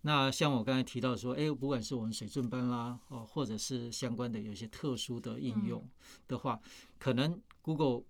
[0.00, 5.88] 那像我刚才提到说，哎，不管是我们水准班啦，哦，或者是相关的有些特殊的应用
[6.26, 6.60] 的话，
[6.98, 8.02] 可能 Google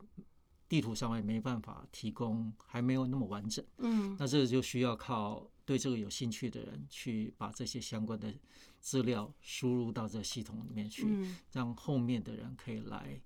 [0.67, 3.63] 地图上面没办法提供，还没有那么完整。
[3.79, 8.33] 嗯，那这就需要靠对这个有兴趣的人去把这些相关的
[8.81, 11.07] 资料输入到这系统里面去，
[11.53, 13.21] 让后面的人可以来。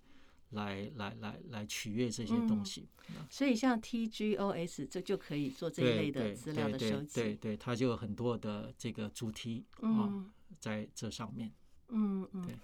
[0.50, 2.88] 来来来来取悦这些东西，
[3.28, 10.24] 所以像 TGOS 这就可以做这一类的资料的收集，对对，它就有很多的这个主题啊
[10.60, 11.52] 在这上面。
[11.88, 12.56] 嗯嗯，对，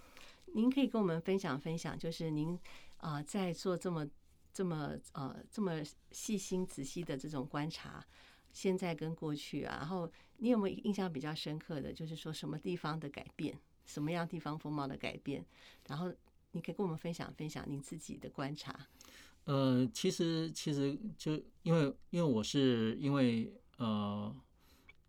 [0.54, 2.56] 您可以跟我们分享分享，就是您
[2.98, 4.08] 啊在做这么
[4.52, 8.06] 这么呃这么细心仔细的这种观察，
[8.52, 15.44] 现在跟过去啊，然后你有没有印象比较深刻的就是说什么地方的改变，什么样地方风貌的改变，
[15.88, 16.14] 然后。
[16.52, 18.88] 你可以跟我们分享分享您自己的观察。
[19.44, 24.34] 呃，其实其实就因为因为我是因为呃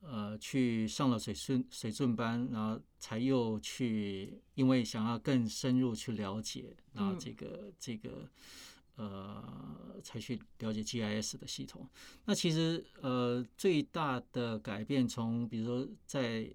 [0.01, 8.27] 呃去上了水顺水准班，然后才又去因为想要更深入去了解，然后这个这个
[8.95, 11.87] 呃才去了解 GIS 的系统。
[12.25, 16.51] 那其实呃最大的改变，从比如说在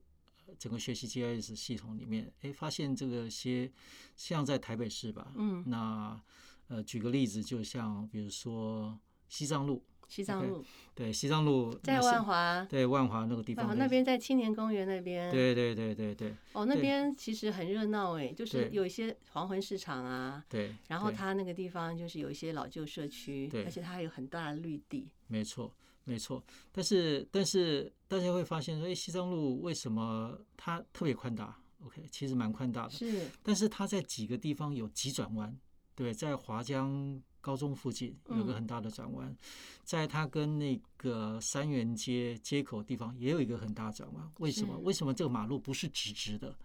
[0.58, 3.70] 整个学习 GIS 系统里面，哎，发现这个些
[4.16, 6.20] 像在台北市吧，嗯，那
[6.68, 25.72] 呃，举个例子，就像比如说西藏路，西藏路，对，西藏路在万华，对，万华那个地方，那边在青年公园那边，对对对对对，哦，那边其实很热闹哎，就是有一些黄昏市场啊，对，然后它那个地方就是有一些老旧社区，对，而且它还有很大的绿地，没错。
[26.08, 26.42] 没错，
[26.72, 33.30] 但是但是大家会发现说，哎，西藏路为什么它特别宽大？OK，其实蛮宽大的，是。
[33.42, 35.54] 但是它在几个地方有急转弯，
[35.94, 39.36] 对，在华江高中附近有个很大的转弯，
[39.84, 44.32] 在它跟那个三元街街口地方也有一个很大转弯。
[44.38, 44.78] 为什么？
[44.78, 46.56] 为什么这个马路不是直直的，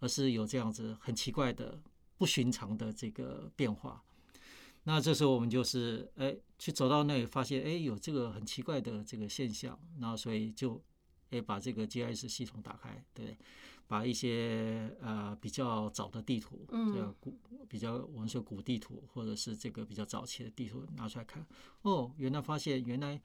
[0.00, 1.78] 而是有这样子很奇怪的、
[2.16, 4.02] 不寻常的这个变化？
[4.88, 10.80] 那这时候我们就是哎，去走到那里，发现哎有这个很奇怪的这个现象，然后所以就
[11.30, 13.36] 哎把这个 GIS 系统打开，对，
[13.88, 17.36] 把一些呃比较早的地图，嗯，古
[17.68, 21.44] 比较我们说古地图或者是这个比较早期的地图拿出来看，
[21.82, 23.20] 哦，原来发现原来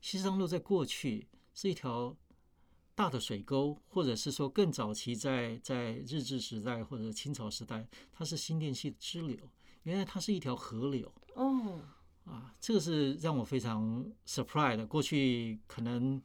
[0.00, 2.16] 西藏路在过去是一条
[2.96, 9.38] 大的水沟，或者是说更早期在在日治时代或者清朝时代，它是新店系支流。
[9.84, 11.80] 原来它是一条河流哦，
[12.24, 14.86] 啊，这个是让我非常 surprise 的。
[14.86, 16.20] 过去可能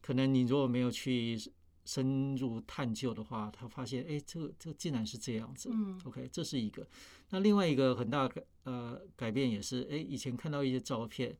[0.00, 1.38] 可能你如果没有去
[1.84, 5.70] 深入探究的话，他发现哎，这个这个竟然是这样子。
[5.72, 6.86] 嗯，OK，这是一个。
[7.30, 11.36] 那另外一个很大改呃改变也是，哎，以前看到一些照片，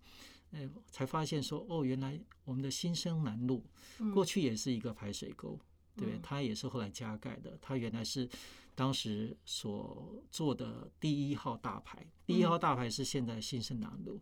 [0.51, 3.65] 哎，才发现说哦，原来我们的新生南路
[4.13, 5.57] 过去也是一个排水沟，
[5.95, 8.29] 对，它也是后来加盖的，它原来是。
[8.75, 14.21] 当时所做的第一号大牌，第一号大牌是现在新生南路，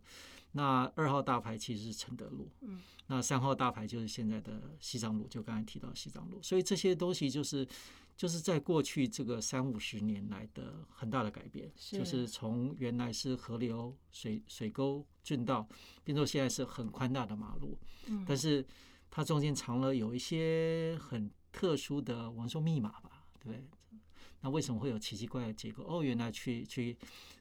[0.51, 7.67] 那二号大牌其实是承德路，嗯，那三号大牌就是现在的西藏路，就刚才提到西藏路，所以这些东西就是
[8.17, 15.67] 就是在过去这个三五十年来的很大的改变，就是从原来是河流水水沟圳道，
[16.03, 17.77] 变成现在是很宽大的马路，
[18.07, 18.65] 嗯，但是
[19.09, 23.63] 它中间藏了有一些很特殊的，我们说密码吧，对。
[24.41, 25.83] 那为什么会有奇奇怪怪的结构？
[25.85, 26.97] 哦，原来去去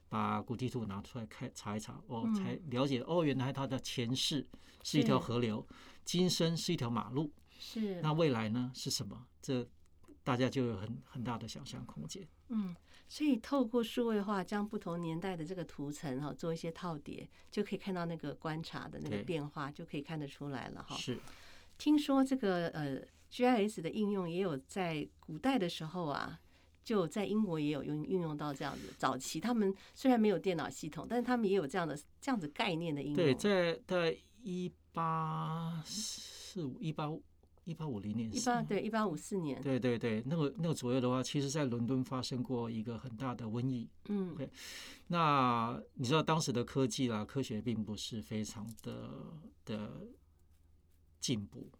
[0.08, 4.46] 把古地图拿出来看查一查，哦，才了解哦，原来它的前世
[4.82, 5.64] 是一条河流，
[6.04, 7.32] 今生是一条马路。
[7.58, 8.00] 是。
[8.00, 8.72] 那未来呢？
[8.74, 9.26] 是什么？
[9.40, 9.68] 这
[10.24, 12.26] 大家就有很很大的想象空间。
[12.48, 12.74] 嗯，
[13.08, 20.96] 所以透过数位化，将不同年代的这个图层哈做一些套叠，就可以看到那个观察的那个变化，就可以看得出来了哈。
[20.96, 21.20] 是。
[21.76, 26.40] 听说这个呃 GIS 的应用也有在古代的时候啊。
[26.88, 33.16] 就在英国也有用运用到这样子，早期他们虽然没有电脑系统，但是他们也有这样的这样子概念的应用。
[33.16, 37.12] 对，在在一八四五一八
[37.64, 43.86] 一八五零年，一八对一八五四年，对对对，那个那个左右的话，其实在伦敦发生过一个很大的瘟疫。
[44.08, 44.48] 嗯，OK，
[45.08, 49.10] 那你知道当时的科技啦，科学并不是非常的
[49.66, 50.08] 的
[51.20, 51.70] 进步。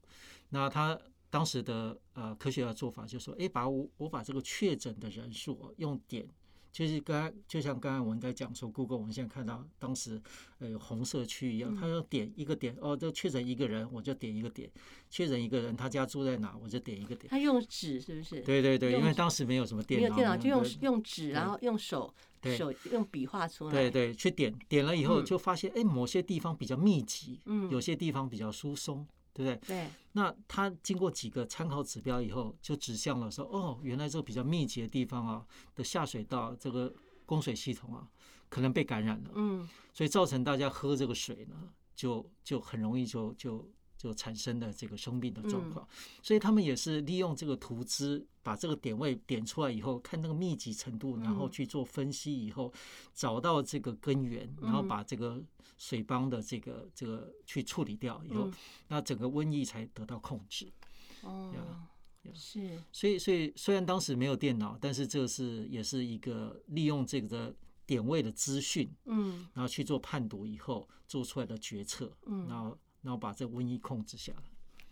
[0.50, 1.00] 那他
[1.30, 6.28] 当时的呃科学的做法就是说，哎，把我我把这个确诊的人数用点。
[6.70, 10.20] 就是刚就像刚才我们在讲说，Google 我们现在看到当时
[10.58, 14.70] 呃红色区一样，他要点一个点哦，这确诊一个人我就点一个点，
[15.08, 17.26] 确诊一个人他家住在哪我就点一个点。
[17.30, 18.42] 他用纸是不是？
[18.42, 22.14] 对对对，因为当时没有什么电脑，没有电脑就用用纸，然后用手
[22.56, 23.72] 手用笔画出来。
[23.72, 29.04] 对对，去点点了以后就发现，哎，某些地方比较密集，嗯，有些地方比较疏松。
[29.38, 29.68] 对不对？
[29.68, 29.88] 对。
[30.12, 36.92] 那他经过几个参考指标以后，就指向了说，哦，原来这个比较密集的地方啊的下水道这个
[37.24, 38.08] 供水系统啊，
[38.48, 39.30] 可能被感染了。
[39.34, 39.68] 嗯。
[39.94, 41.56] 所以造成大家喝这个水呢，
[41.94, 43.70] 就就很容易就就。
[43.98, 45.84] 就产生的这个生病的状况，
[46.22, 52.72] 所以他们也是利用这个图资，把这个点位点出来以后，看那个密集程度，然后去做分析以后，
[53.12, 55.38] 找到这个根源，然后把这个
[55.76, 58.50] 水帮的这个这个去处理掉以后，
[58.86, 60.72] 那整个瘟疫才得到控制。
[61.20, 61.52] 哦，
[62.32, 62.82] 是。
[62.90, 72.78] 所以，所以虽然当时没有电脑，但是这是也是一个利用这个点位的资讯，嗯，然后去做判读以后做出来的决策，嗯，然后。
[73.00, 74.42] 然后把这瘟疫控制下来，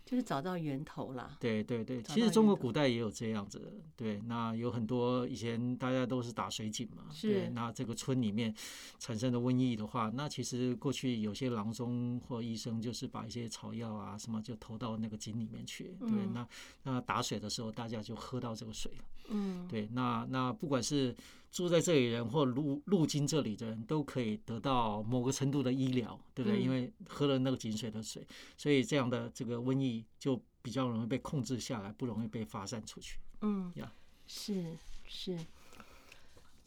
[0.07, 1.35] 就是找到源头啦。
[1.37, 3.73] 对对对，其实中国古代也有这样子的。
[3.97, 7.03] 对，那有很多以前大家都是打水井嘛。
[7.21, 7.49] 对。
[7.49, 8.55] 那这个村里面
[8.99, 15.93] 产生的瘟疫的话，那其实过去有些郎中或医生就是把一些草药啊什么就投到那个井里面去。
[15.99, 16.09] 对。
[16.33, 16.47] 那
[16.83, 19.03] 那打水的时候，大家就喝到这个水了。
[19.27, 19.67] 嗯。
[19.67, 21.13] 对，那那不管是。
[21.51, 26.61] 住在这里人或路路经这里的人都可以得到某个程度的医疗，对不对？
[26.61, 28.25] 因为喝了那个井水的水，
[28.57, 33.17] 所以这样的这个瘟疫就比较容易被控制下来，不容易被发散出去。
[33.41, 33.91] 嗯，呀，
[34.27, 34.77] 是
[35.07, 35.37] 是，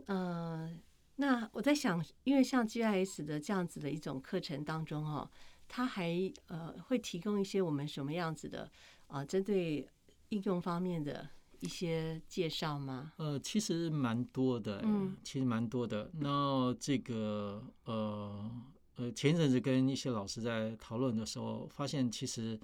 [0.06, 0.74] 呃，
[1.16, 5.30] 那我在想，因为像 GIS 的这样子的一种课程当中，哦，
[5.68, 8.70] 它还呃会提供一些我们什么样子的
[9.06, 9.88] 啊，针对
[10.30, 11.28] 应用方面的。
[11.60, 13.12] 一些介绍吗？
[13.16, 16.10] 呃，其实蛮多的，嗯，其实蛮多的。
[16.14, 18.50] 那这个呃
[18.96, 22.58] 呃，前阵子跟一些老师在讨论的时候，发现其实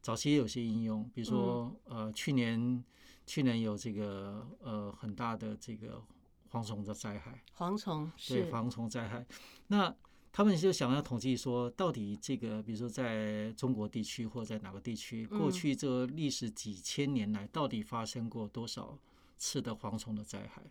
[0.00, 2.82] 早期也有些应用，比如说呃，去年
[3.26, 6.02] 去年有这个呃很大的这个
[6.50, 9.26] 蝗虫的灾害，蝗虫对蝗虫灾害，
[9.66, 9.94] 那。
[10.36, 18.98] 他们就想要统计说，到底这个，比如说在中国地区或在哪个地区，过去这历史几千年来，到底发生过多少
[19.38, 20.62] 次的蝗虫的灾害？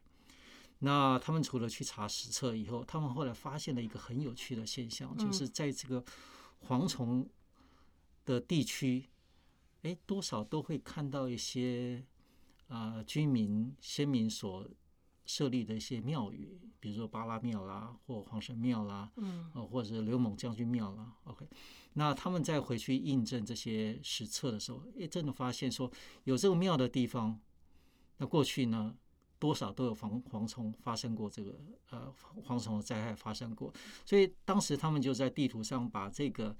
[0.77, 6.05] 那他们除了去查史册以后，他们后来发现了一个很有趣的现象，就是在这个
[6.67, 7.27] 蝗虫
[8.23, 9.05] 的地区，
[9.81, 12.05] 哎，多少都会看到一些
[12.67, 14.69] 啊居民先民所。
[15.25, 21.47] 设立的一些庙宇，比如说巴拉庙啦，或黄神庙啦，嗯，哦，或者是刘猛将军庙啦，OK，
[21.93, 25.91] 那他们再回去印证这些史册的时候，诶，真的发现说
[26.25, 27.39] 有这个庙的地方，
[28.17, 28.95] 那过去呢，
[29.39, 31.59] 多少都有蝗蝗虫发生过这个
[31.89, 32.13] 呃
[32.43, 33.73] 蝗虫的灾害发生过，
[34.05, 36.55] 所以当时他们就在地图上把这个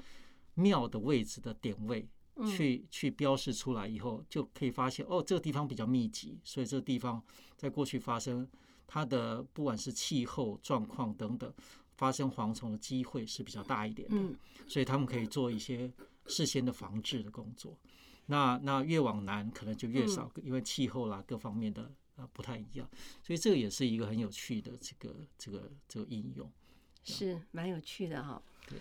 [0.56, 2.08] 庙的位置的点位。
[2.46, 7.24] 去去标示出来以后，就可以发现哦，这个地方比较密集，所以这个地方
[7.56, 8.48] 在过去发生
[8.86, 11.54] 它的不管是气候状况等等，
[11.96, 14.16] 发生蝗虫的机会是比较大一点的。
[14.68, 15.92] 所以他们可以做一些
[16.26, 17.78] 事先的防治的工作。
[18.26, 22.90] 那那越往南可能就越少，因为气候啦各方面的啊不太一样。
[23.22, 26.52] 所以这个也是一个很有趣的这个这个这个应用，
[27.04, 28.42] 是蛮有趣的哈。
[28.68, 28.80] 对。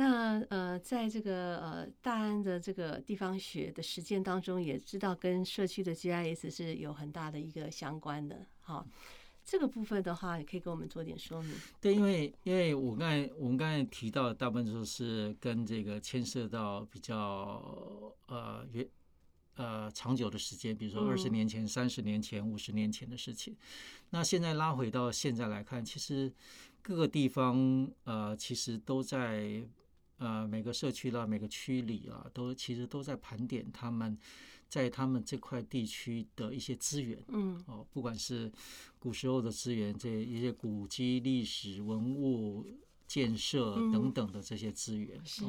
[0.00, 8.46] 那呃，在这个呃大安的这个地方学的实践当中，也知道跟社区的 GIS 是有很大的一个相关的。
[8.60, 8.86] 好，
[9.44, 11.52] 这个部分的话，也可以给我们做点说明。
[11.80, 18.88] 对，因为因为我刚才我们刚才提到大部分都是跟这个牵涉到比较呃远
[19.56, 23.56] 呃长久的时间，比如说二十年前、三十年前、五十年前的事情。
[24.10, 26.32] 那现在拉回到现在来看，其实
[26.82, 29.68] 各个地方呃其实都在。
[30.18, 34.18] 呃，每个社区啦，每个区里啊，都其实都在盘点他们
[34.68, 38.52] 在他们这块地区的一些资源，嗯，哦，不管是
[38.98, 42.66] 古时候的资源，这一些古迹、历史文物、
[43.06, 45.44] 建设等等的这些资源，是。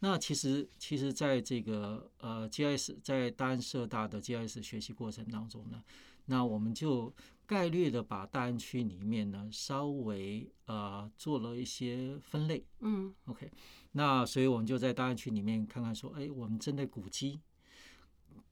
[0.00, 5.82] 那其实，其实在这个呃 GIS 在大安社大的 GIS 学习过程当中呢，
[6.26, 7.12] 那我们就
[7.46, 13.50] 概略的把大安区里面呢稍微呃做了一些分类，嗯，OK，
[13.92, 17.40] 那所以我们就在大安区里面看看说，哎，我们针对古迹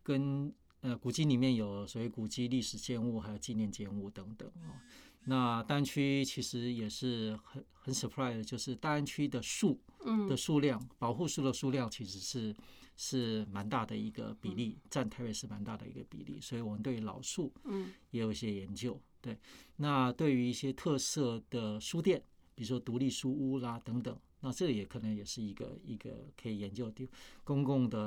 [0.03, 4.77] 跟呃古迹里面有所谓古迹历史建物，还有纪念建物等等哦。
[5.25, 9.79] 那大安区其实也是很很 surprise，就是大安区的树
[10.29, 12.57] 的数量，保护树的数量其实是
[12.97, 16.41] 是蛮大的一个比例，占台北市蛮大的一个比例。
[16.41, 19.01] 所以我们对老树嗯也有一些研究。
[19.21, 19.39] 对，
[19.77, 22.23] 那对于一些特色的书店，
[22.55, 26.11] 比如说独立书屋啦等等，那这也可能也是一个一个
[26.41, 27.09] 可以研究的地
[27.45, 27.99] 公共的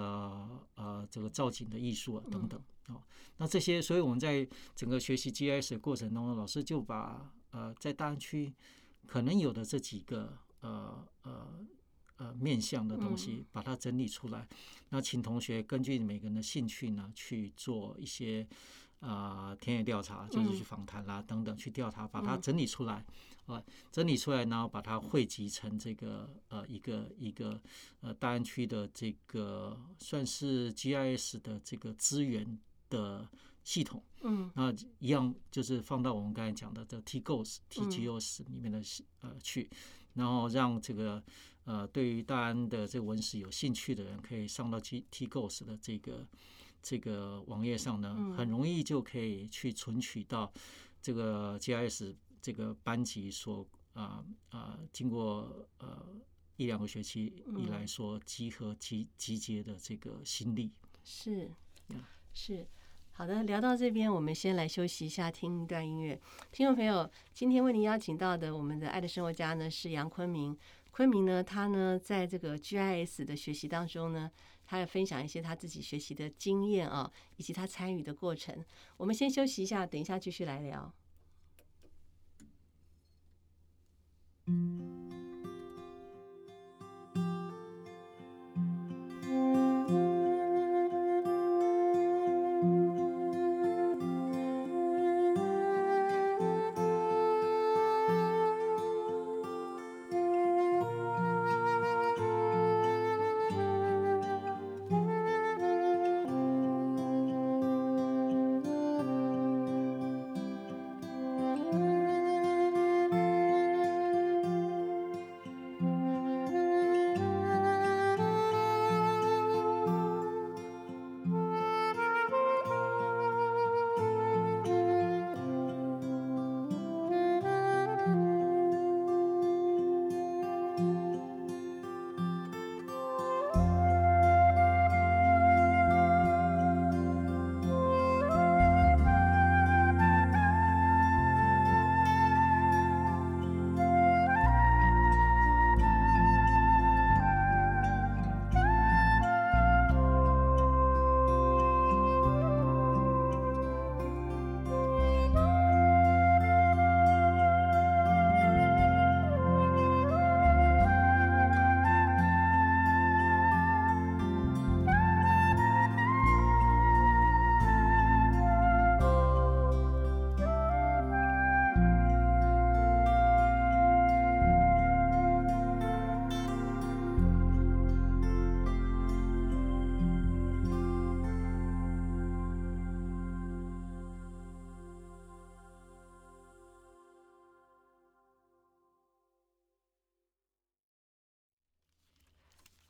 [0.75, 2.61] 呃这个造景的艺术啊等等。
[2.87, 3.01] 哦，
[3.37, 8.53] 那这些，所以我们在整个学习 GIS 的过程中，老师就把呃在大安区
[9.05, 11.59] 可能有的这几个呃呃
[12.17, 14.45] 呃面向的东西，把它整理出来。
[14.89, 18.45] 那请同学根据每个人的兴趣呢去做一些
[18.99, 23.05] 啊田野调查，就是去访谈啦等等去调查，把它整理出来
[23.45, 27.61] 啊，整理出来，然后把它汇集成这个呃一个一个
[28.01, 32.59] 呃大安区的这个算是 GIS 的这个资源。
[32.89, 33.27] 的
[33.63, 38.79] 系统，嗯，那一样就是放到我们刚才讲的这 TGOS、TGOS 里面的
[39.21, 39.67] 呃去，
[40.13, 41.23] 然后让这个
[41.63, 46.27] 呃对于大安的这个文史有兴趣的人，可以上到 T TGOS 的这个
[46.83, 50.53] 这个网页上呢，很容易就可以去存取到
[51.01, 52.13] 这个 GIS
[52.43, 56.05] 这个班级所啊啊经过呃
[56.57, 60.69] 一两个学期以来所集合集集结的这个心力，
[61.05, 61.49] 是
[62.33, 62.67] 是。
[63.13, 66.19] 好的，聊到这边，我们先来休息一下，听一段音乐。
[66.51, 70.57] 听众朋友，今天为您邀请到的我们的爱的生活家呢是杨坤明。
[70.91, 74.29] 昆明呢，他呢在这个 GIS 的学习当中呢，
[74.65, 78.65] 他要分享一些他自己学习的经验啊，以及他参与的过程。
[78.97, 80.91] 我们先休息一下，等一下继续来聊。
[84.49, 84.82] Mm-hmm.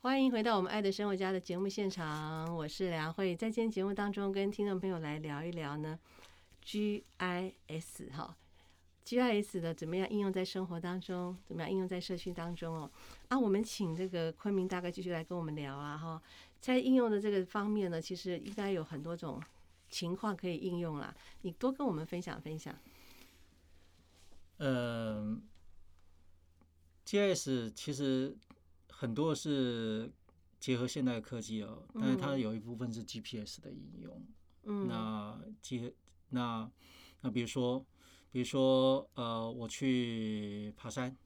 [0.04, 3.34] 欢迎回到我们爱的生活家的节目现场，我是梁慧。
[3.34, 5.98] 在今天节目当中，跟听众朋友来聊一聊呢
[6.62, 8.36] ，GIS 哈
[9.06, 12.90] ，GIS 的怎么样应用在生活当中，怎么样应用在社区当中哦。
[13.28, 16.22] 啊，我们请这个昆明大哥继续来跟我们聊啊哈，
[16.60, 19.42] 在应用的这个方面呢，其实应该有很多种
[19.88, 22.78] 情况可以应用啦，你多跟我们分享分享。
[24.58, 25.42] 嗯
[27.06, 28.36] ，GIS 其实。
[28.96, 30.10] 很多是
[30.60, 34.24] 结合现代科技哦，但是它有一部分是 GPS 的应用。
[34.62, 35.92] 嗯，那结
[36.30, 36.70] 那
[37.20, 37.84] 那比如说，
[38.30, 41.16] 比如说呃，我去爬山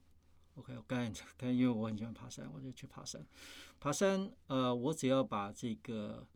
[0.55, 3.25] ，OK，我刚才刚因为我很喜欢爬山，我就去爬山。
[3.79, 6.27] 爬山呃，我只要把这个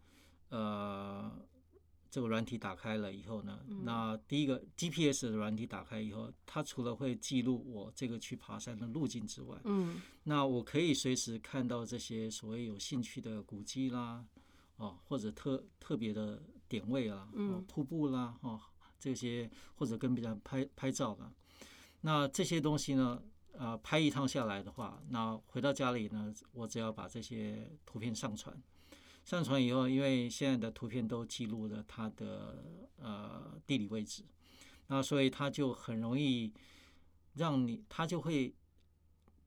[0.49, 1.31] 呃。
[2.13, 14.23] 这个软体打开了以后呢，那第一个 GPS 的软体打开以后，它除了会记录我这个去爬山的路径之外，嗯，那我可以随时看到这些所谓有兴趣的古迹啦，
[14.77, 16.39] 哦，或者特特别的
[16.69, 18.61] 点位啦，哦，瀑布啦，哦，
[18.99, 21.27] 这些或者跟别人拍拍照的。
[22.01, 28.55] 那这些东西呢，呃，拍一趟下来的话，那回到家里呢，我只要把这些图片上传，
[29.23, 32.63] 上传以后，因为现在的图片都记录了它的
[32.97, 34.23] 呃地理位置，
[34.87, 36.51] 那所以它就很容易
[37.35, 38.53] 让你，它就会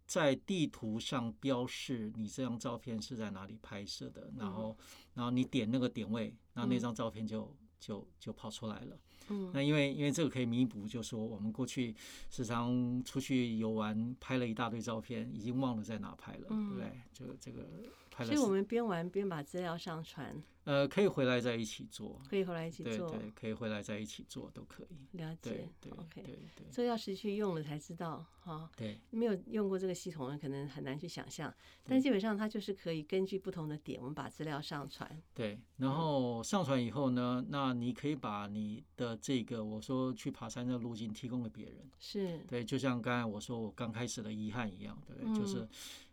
[0.07, 4.77] 在地图上标示你这张照片是在哪里拍摄的，然后，
[5.15, 8.99] 然后你点那个点位，那那张照片就就就跑出来了。
[9.29, 11.95] 嗯，那因为因为这个可以弥补，就说我们过去
[12.31, 17.01] 时常出去游玩，拍了一大堆照片，已经忘了在哪拍了，对不对？
[17.13, 17.69] 就这个
[18.17, 18.31] 拍了。
[18.31, 20.43] 所以我们边玩边把资料上传。
[20.65, 25.17] 呃，可以回来在一起做，可以回来一起做，对，可以回来在一起做都可以。
[25.17, 26.67] 了解，对，OK，对对。
[26.73, 28.69] 这要实际用了才知道，哈。
[28.77, 28.99] 对。
[29.11, 31.55] 没有用过这个系统的，可能很难去想象。
[31.85, 35.09] 但基本上它就是可以根据不同的点，我们把资料上传。
[35.33, 41.89] 对，然后上传以后呢，那你可以把你的这个我说去爬山的路径提供给别人。
[42.01, 42.39] 是。
[42.49, 45.69] 对，就像刚才我说我刚开始的遗憾一样，对，就是，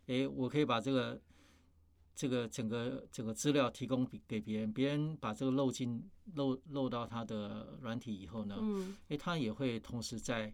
[0.06, 1.20] 哎，我可以把这个。
[2.14, 6.02] 这个整个整个资料提供给给别人，别人把这个漏进
[6.34, 8.56] 漏漏到他的软体以后呢，
[9.08, 10.46] 哎，他也会同时在，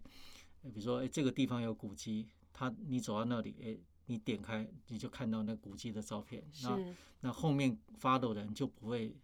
[0.63, 9.15] 比如说哎这个地方有古迹，他你走到那里，哎，你点开你就看到那古迹的照片，那那后面发的人就不会。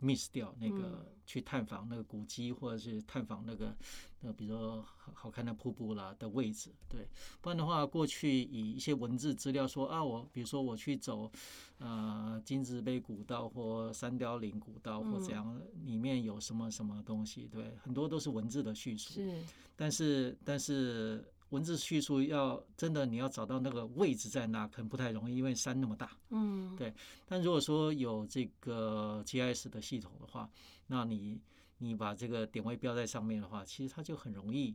[0.00, 3.74] Miss 掉那个去探访那个古迹，或者是探访那个
[4.20, 7.08] 那比如说好好看的瀑布啦的位置，对，
[7.40, 11.30] 不然的话，过去以一些文字资料说啊，我比如说我去走
[11.78, 19.42] 呃金子碑古道或三雕岭古道或怎样，里面有什么什么东西，对，很多都是文字的叙述，是，
[19.74, 21.24] 但是但是。
[21.50, 26.10] 文字叙述要真的你要找到那个位置在哪，可能不太容易，因为山那么大。
[26.30, 26.92] 嗯，对。
[27.24, 30.50] 但如果说有这个 GIS 的系统的话，
[30.88, 31.40] 那你
[31.78, 34.74] 你把这个点位标在上面的话，其实它就很容易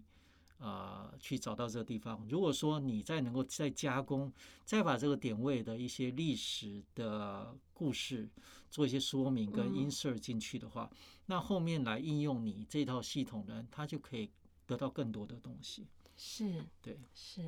[0.59, 2.25] 啊去找到这个地方。
[2.29, 4.31] 如果说你再能够再加工，
[4.63, 8.29] 再把这个点位的一些历史的故事
[8.69, 10.89] 做一些说明跟 insert 进去的话，
[11.25, 14.29] 那后面来应用你这套系统呢，它就可以
[14.65, 15.85] 得到更多的东西。
[16.23, 17.41] 是，对，是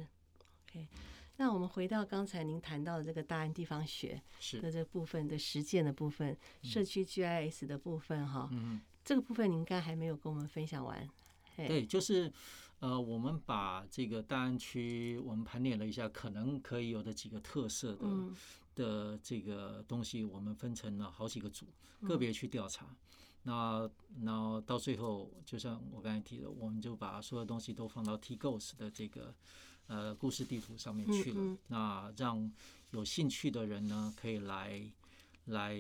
[0.66, 0.88] ，OK。
[1.38, 4.20] 那我们回到刚才您谈到的这个大安地方学
[4.60, 11.08] 的这部分的实践的部分，社区 GIS 的部分，哈，嗯，这个部分您应该还没有跟我们分享完。
[11.56, 12.34] 对，就是
[12.80, 18.08] 呃，我们把这个大安区我们盘点了一下，可能可以有的几个特色的
[18.74, 21.68] 的这个东西，我们分成了好几个组，
[22.02, 22.88] 个别去调查。
[23.44, 23.90] 那
[24.22, 29.34] 那到最后，就像我刚才提的，我们就把所有东西都放到 T Ghost 的这个
[29.88, 31.58] 呃故事地图上面去了。
[31.68, 32.52] 那让
[32.92, 34.82] 有兴趣的人呢，可以来
[35.46, 35.78] 来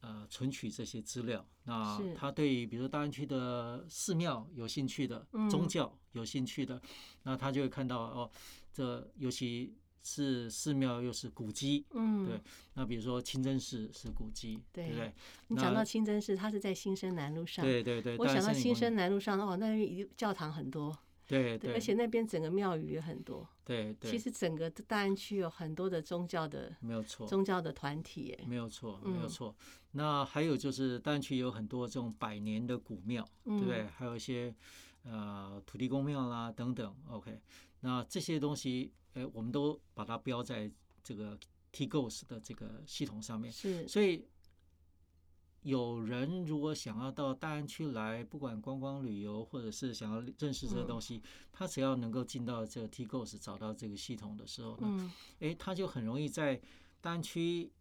[0.00, 1.46] 呃存取这些资料。
[1.64, 6.80] 那他对比如大安区的寺庙有兴趣的，宗教有兴趣的，
[7.22, 8.30] 那他就会看到哦，
[8.72, 9.74] 这尤其。
[10.08, 12.40] 是寺庙又是古迹，嗯，对。
[12.74, 15.12] 那比如说清真寺是古迹，对不对？
[15.48, 18.16] 你讲到清真寺，它是在新生南路上，对对对。
[18.16, 20.96] 我想到新生南路上，哦，那边教堂很多，
[21.26, 21.74] 对对。
[21.74, 24.08] 而且那边整个庙宇也很多，对对。
[24.08, 29.56] 其实整个大安区有很多的宗教的，没有错，宗教的团体，没有错，没有错。
[29.90, 33.86] 那还有就是大安区有很多这种百年的古庙，对不对？
[33.86, 34.54] 还有一些
[35.02, 36.94] 呃土地公庙啦等等。
[37.10, 37.40] OK，
[37.80, 38.92] 那这些东西。
[39.16, 40.70] 哎，我们都把它标在
[41.02, 41.38] 这个
[41.72, 43.50] T Ghost 的这个系统上面。
[43.50, 44.28] 是，所以
[45.62, 56.60] 有人如果想要到大安区来，不管观光旅游，或者是想要认识这个东西，他只要能够进到这个 T Ghost 找到这个系统的时候呢，哎，他就很容易在
[57.00, 57.72] 大安区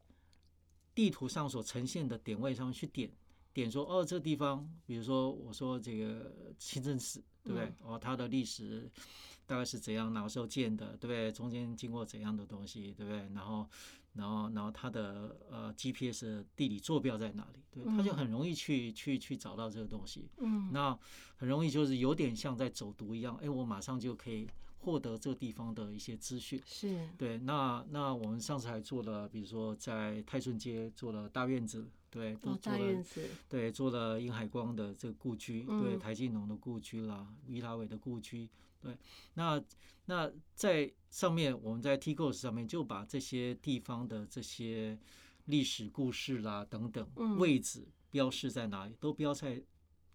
[0.96, 3.12] 地图上所呈现的点位上去点
[3.52, 7.74] 点说，哦，这个地方，比如说我说这个清真寺，对不对？
[7.82, 8.90] 哦，它的历史。
[9.46, 11.32] 大概是怎样，哪个时候建的，对不对？
[11.32, 13.20] 中间经过怎样的东西，对不对？
[13.34, 13.68] 然后，
[14.14, 17.60] 然后，然后它的呃 GPS 地理坐标在哪里？
[17.72, 20.30] 对，他就很容易去去去找到这个东西。
[20.38, 20.98] 嗯，那
[21.38, 24.48] 很容易就是有点像在走读一样，哎，我马上就可以
[24.80, 26.62] 获得这个地方的一些资讯。
[26.66, 27.38] 是，对。
[27.40, 33.04] 那那我们上次还做了，比如说在泰顺街做了大院子，对，都做了。
[33.50, 38.50] 对，做了殷海光的这个故居，对，台静农的故居啦，伊拉伟的故居。
[38.86, 38.98] 对，
[39.34, 39.64] 那
[40.06, 45.00] 那在上面，我们在 T Ghost 上面就把这些地方的这些
[45.46, 47.10] 历史故事啦等等
[47.40, 49.60] 位置标示在哪里，都标在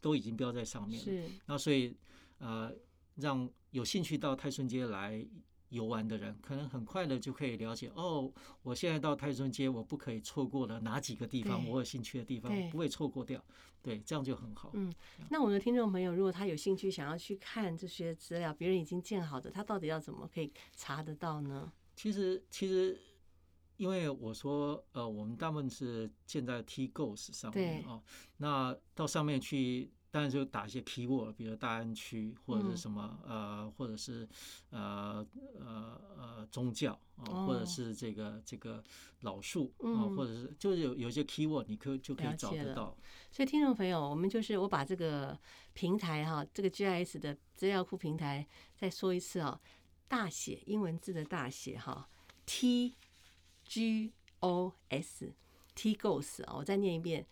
[0.00, 1.04] 都已经标在上面了。
[1.04, 1.96] 是，那所以
[2.38, 2.72] 呃，
[3.16, 5.26] 让有兴趣到泰顺街来
[5.70, 8.30] 游玩的人，可能很快的就可以了解哦，
[8.62, 13.42] 我现在到泰顺街，我不可以错过了哪几个地方，我有兴趣的地方，我不会错过掉。
[13.82, 14.70] 对，这样就很好。
[14.74, 14.92] 嗯，
[15.30, 21.72] 那我们的听众朋友，如果他有兴趣想要去看这些资料，别人已经建好的，他到底要怎么可以查得到呢？
[21.96, 22.98] 其实，其实，
[23.76, 28.02] 因为我说，呃，我们大部分是建在 T Goes 上面啊，
[28.36, 29.90] 那到上面去。
[30.10, 34.28] 当然就打一些 keyword，比如大安区或者是什么呃，或者是
[34.70, 35.24] 呃
[35.58, 38.82] 呃呃宗教啊，或者是这个这个
[39.20, 42.96] 老树啊，或者是就是有有一些 keyword，你可就可以找得到。
[43.30, 45.38] 所以听众朋友，我们就是我把这个
[45.74, 48.44] 平台哈，这个 GIS 的资料库平台
[48.76, 49.60] 再说一次啊，
[50.08, 52.08] 大写英文字的大写哈
[52.46, 52.96] ，T
[53.64, 55.32] G O S
[55.76, 57.24] T Goes 啊，我再念一遍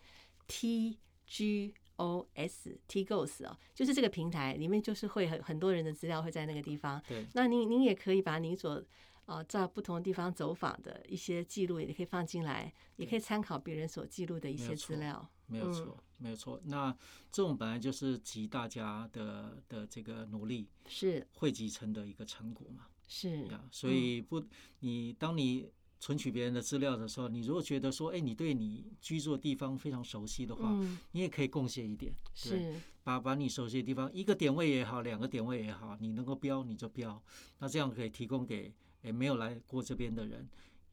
[0.47, 1.75] T G。
[1.99, 7.03] O S T Goes 啊，就是这个平台里面就是会很很多人的资料会在那个地方。
[7.07, 8.83] 对，那您您也可以把您所
[9.27, 15.29] 啊在不同的地方走访的一些记录也可以放进来，也可以参考别人所记录的一些资料。
[15.47, 16.61] 没有错，没有错。
[16.65, 16.97] 那
[17.33, 22.87] 这种本来就是集大家的的这个努力是汇集成的一个成果嘛？
[23.07, 24.43] 是呀，所以不，
[24.81, 25.71] 你当你。
[26.01, 30.73] 存取别人的资料的时候，你如果觉得说，哎，你对你居住的地方非常熟悉的话，
[31.13, 32.75] 你也可以贡献一点，是。
[33.03, 37.23] 把把你熟悉的地方，一个点位也好，两个点位也好，你能够标你就标，
[37.59, 38.73] 那这样可以提供给
[39.03, 40.47] 哎没有来过这边的人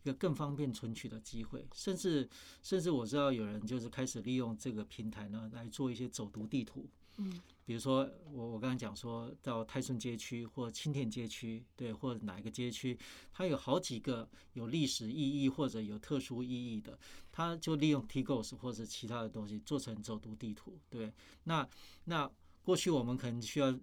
[0.04, 2.30] 一个更方便存取的机会，甚至
[2.64, 6.88] 甚至我知道有人就是开始利用这个平台呢来做一些走读地图，
[7.18, 7.42] 嗯。
[7.66, 12.96] 比如说，我我刚才讲说到泰顺街区或青田街区，对，或者哪一个街区，
[13.34, 16.98] 它有好几个有历史意义或者有特殊意义的，
[17.32, 21.12] 它就利用 T Goes 或者其他的东西做成走读地图，对。
[21.44, 21.68] 那
[22.04, 22.30] 那
[22.64, 23.76] 过去我们可能需要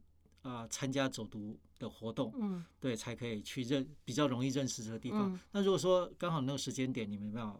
[0.42, 5.36] 啊参加走读的活动，嗯，对，才可以去认比较容易认识这个地方。
[5.50, 7.58] 那如果说刚好那个时间点你没办法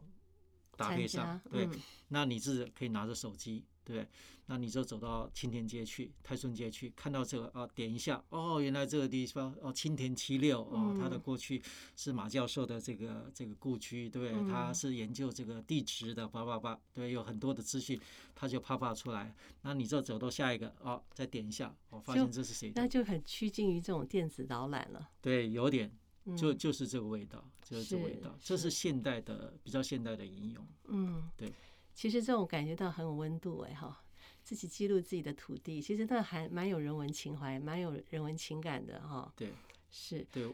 [0.76, 1.68] 搭配上，对，
[2.06, 3.64] 那你是可以拿着手机。
[3.84, 4.06] 对，
[4.46, 11.60] 那你就走到青田街去，泰顺街去，看到这个啊，点一下，哦，原来这个地方哦，青田七六哦，它的过去
[11.96, 18.00] 是马教授的这个这个故居，对，他是研究这个地质的，叭叭叭，对，有很多的资讯，
[18.34, 19.34] 他就啪啪出来。
[19.62, 22.72] 那你就走到下一个，哦，再点一下，我发现这是谁？
[22.76, 25.10] 那就很趋近于这种电子导览了。
[25.20, 25.90] 对，有点，
[26.36, 30.64] 就就是这个味道，就是这个味道，这是现代的比较现代的应用。
[30.84, 31.52] 嗯，对。
[31.94, 34.02] 其实这种感觉到很有温度哎哈，
[34.42, 39.32] 自己记录自己的土地，其实那还蛮有人文情怀，蛮有人文情感的哈。
[39.36, 39.52] 对，
[39.90, 40.26] 是。
[40.32, 40.52] 对，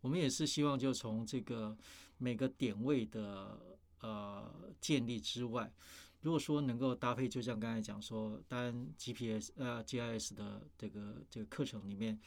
[0.00, 1.76] 我们也是希望就从这个
[2.18, 5.72] 每个点位的呃建立之外，
[6.20, 12.18] 如果说能够搭配，就像刚才讲说，当然 GPS 呃 GIS 的这个这个课程里面。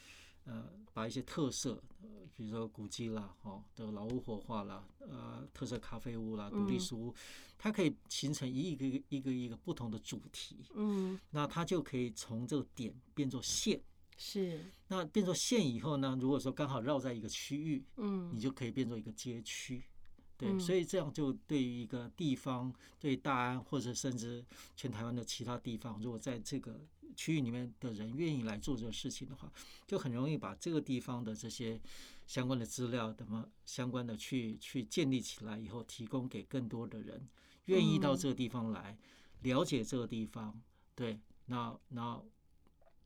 [0.45, 7.15] 呃，把一些特色，呃，比如说古迹啦，哦，的老屋活化啦，呃，特色咖啡屋啦，独立书屋，
[7.57, 13.81] 它可以形成一个一个一个不同的主题，嗯，那它就可以从这个点变作线，
[14.17, 19.83] 是，那变作线以后呢，如果说刚好绕在一个区域，嗯，你就可以变作一个街区。
[20.35, 24.43] 对，所以这样就对于一个地方，对大安或者甚至
[24.75, 26.81] 全台湾的其他地方，如果在这个
[27.13, 29.51] 区域里面的人愿意来做这个事情的话，
[29.87, 31.79] 就很容易把这个地方的这些
[32.27, 37.27] 相关的资料，怎么相关的去去建立起来以后，提供给更多的人
[37.65, 38.97] 愿意到这个地方来
[39.41, 40.61] 了解这个地方。
[40.95, 42.21] 对，那那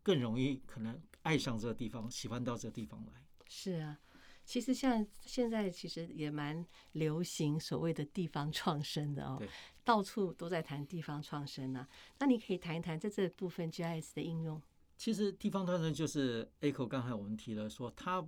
[0.03, 3.25] 更容易可能爱上这个地方，喜欢到这个地方来。
[3.47, 3.99] 是啊。
[4.47, 9.43] 其实像现在其实也蛮流行所谓的地方创生的哦，
[9.83, 11.85] 到处都在谈地方创生啊。
[12.19, 14.61] 那你可以谈一谈在这部分 GIS 的应用。
[14.95, 18.25] 其实地方创生就是 Echo 刚才我们提了说，它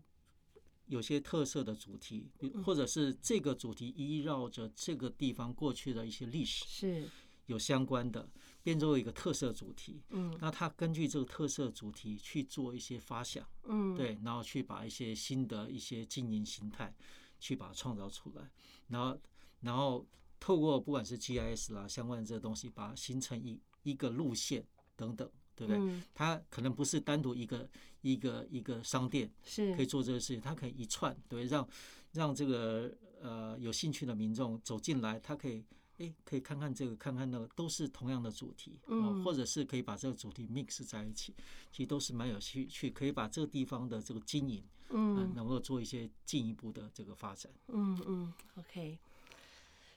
[0.87, 2.29] 有些特色的主题，
[2.65, 7.07] 或者是这个主题依绕着这个地方过去的一些历史是。
[7.45, 8.29] 有相关的，
[8.69, 16.93] 变作一个特色主题，嗯，那他根据这个特色主题去做一些发想，嗯，对，然后去把一些新的一些经营形态，
[17.39, 18.47] 去把它创造出来，
[18.87, 19.19] 然后，
[19.61, 20.05] 然后
[20.39, 24.63] 透过不管是 GIS 啦相关的这个东西，把它形成一一个路线
[24.95, 26.01] 等等，对不对？
[26.13, 27.67] 它可能不是单独一个
[28.01, 29.73] 一个一个商店是。
[29.75, 31.67] 可以做这个事情，它可以一串，对，让
[32.11, 35.65] 让这个呃有兴趣的民众走进来，他可以。
[35.99, 41.35] 哎，可以看看这个，看看那个，都是同样的主题，嗯，或者是可以把这个主题 mix 在一起，
[41.71, 48.97] 其实都是蛮有趣，去可以把这个地方的这个经营，嗯，能够做一些进一步的这个发展，嗯嗯，OK，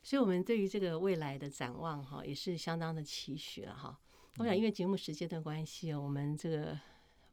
[0.03, 3.97] 所以我们对于这个未来的展望哈，也是相当的期许了哈。
[4.39, 6.77] 我想，因为节目时间的关系哦，我们这个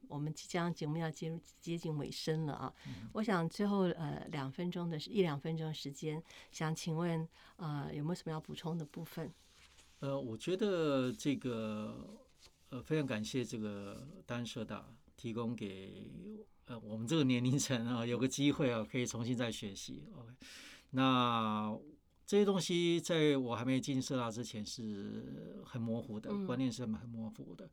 [0.10, 2.74] 我们即将节目要接入接近尾声了啊。
[3.14, 9.32] 我想最后呃两分钟的一两分钟时间，想请问啊有没有什么要补充的部分？
[10.00, 12.20] 呃，我觉得这个
[12.70, 14.86] 呃非常感谢这个丹社大
[15.16, 16.12] 提供给
[16.66, 20.04] 呃我们这个年龄层啊有个机会啊可以重新再学习。
[20.18, 20.34] OK，
[20.90, 21.78] 那。
[22.30, 27.68] 这些东西在我还没进社大之前是很模糊的，观念是很模糊的。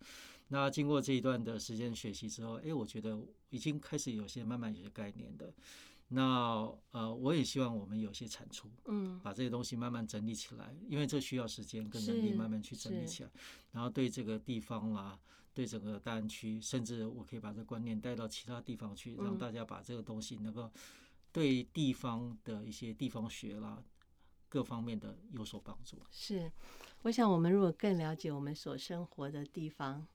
[0.49, 3.19] 那经过这一段的时间学习之后，哎，我觉得
[3.51, 5.53] 已经开始有些慢慢有些概念的。
[6.09, 13.31] 那呃，我也希望我们有些产出，嗯，把这些东西慢慢整理起来，因为这需要时间跟能力慢慢去整理起来。
[13.73, 15.19] 然后对这个地方啦，
[15.53, 20.71] 对整个大安区，甚至我可以把这观念带到其他地方去，让大家把这个东西能够
[21.33, 23.83] 对地方的一些地方学啦。
[24.49, 25.99] 各方面的有所帮助。
[26.09, 26.51] 是，
[27.03, 30.07] 我想我们如果更了解我们所生活的地方，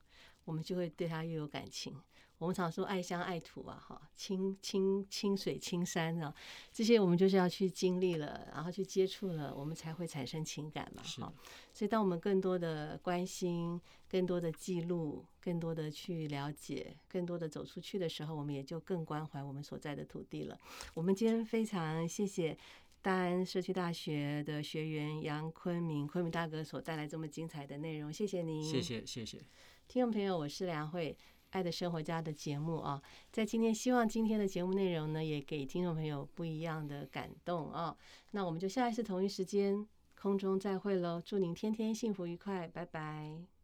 [0.44, 1.94] 我们就会对它又有感情。
[2.38, 6.34] 我们常说爱乡爱土啊，哈，青青青水青山啊，
[6.72, 11.02] 这些我们就是要去经历了，然后去接触了，我们才会产生情感嘛。
[11.04, 11.32] 哈，
[11.72, 20.58] 所以当我们更多的关心、更多的记录、更多的去了解、更多的走出去的时候，我们也就更关怀我们所在的土地了。
[20.94, 22.58] 我们今天非常谢谢。
[23.00, 28.62] 大安社区大学的学员杨坤明，坤明大哥所带来这么精彩的内容，谢谢您。
[28.64, 29.38] 谢谢谢谢，
[29.88, 31.16] 听众朋友，我是梁慧，
[31.50, 37.96] 爱的生活家的节目啊，在今天希望今天的节目内容呢，也给听众朋友不一样的感动啊。
[38.30, 43.61] 那我们就下一次同一时间空中再会喽，祝您天天幸福愉快，拜拜。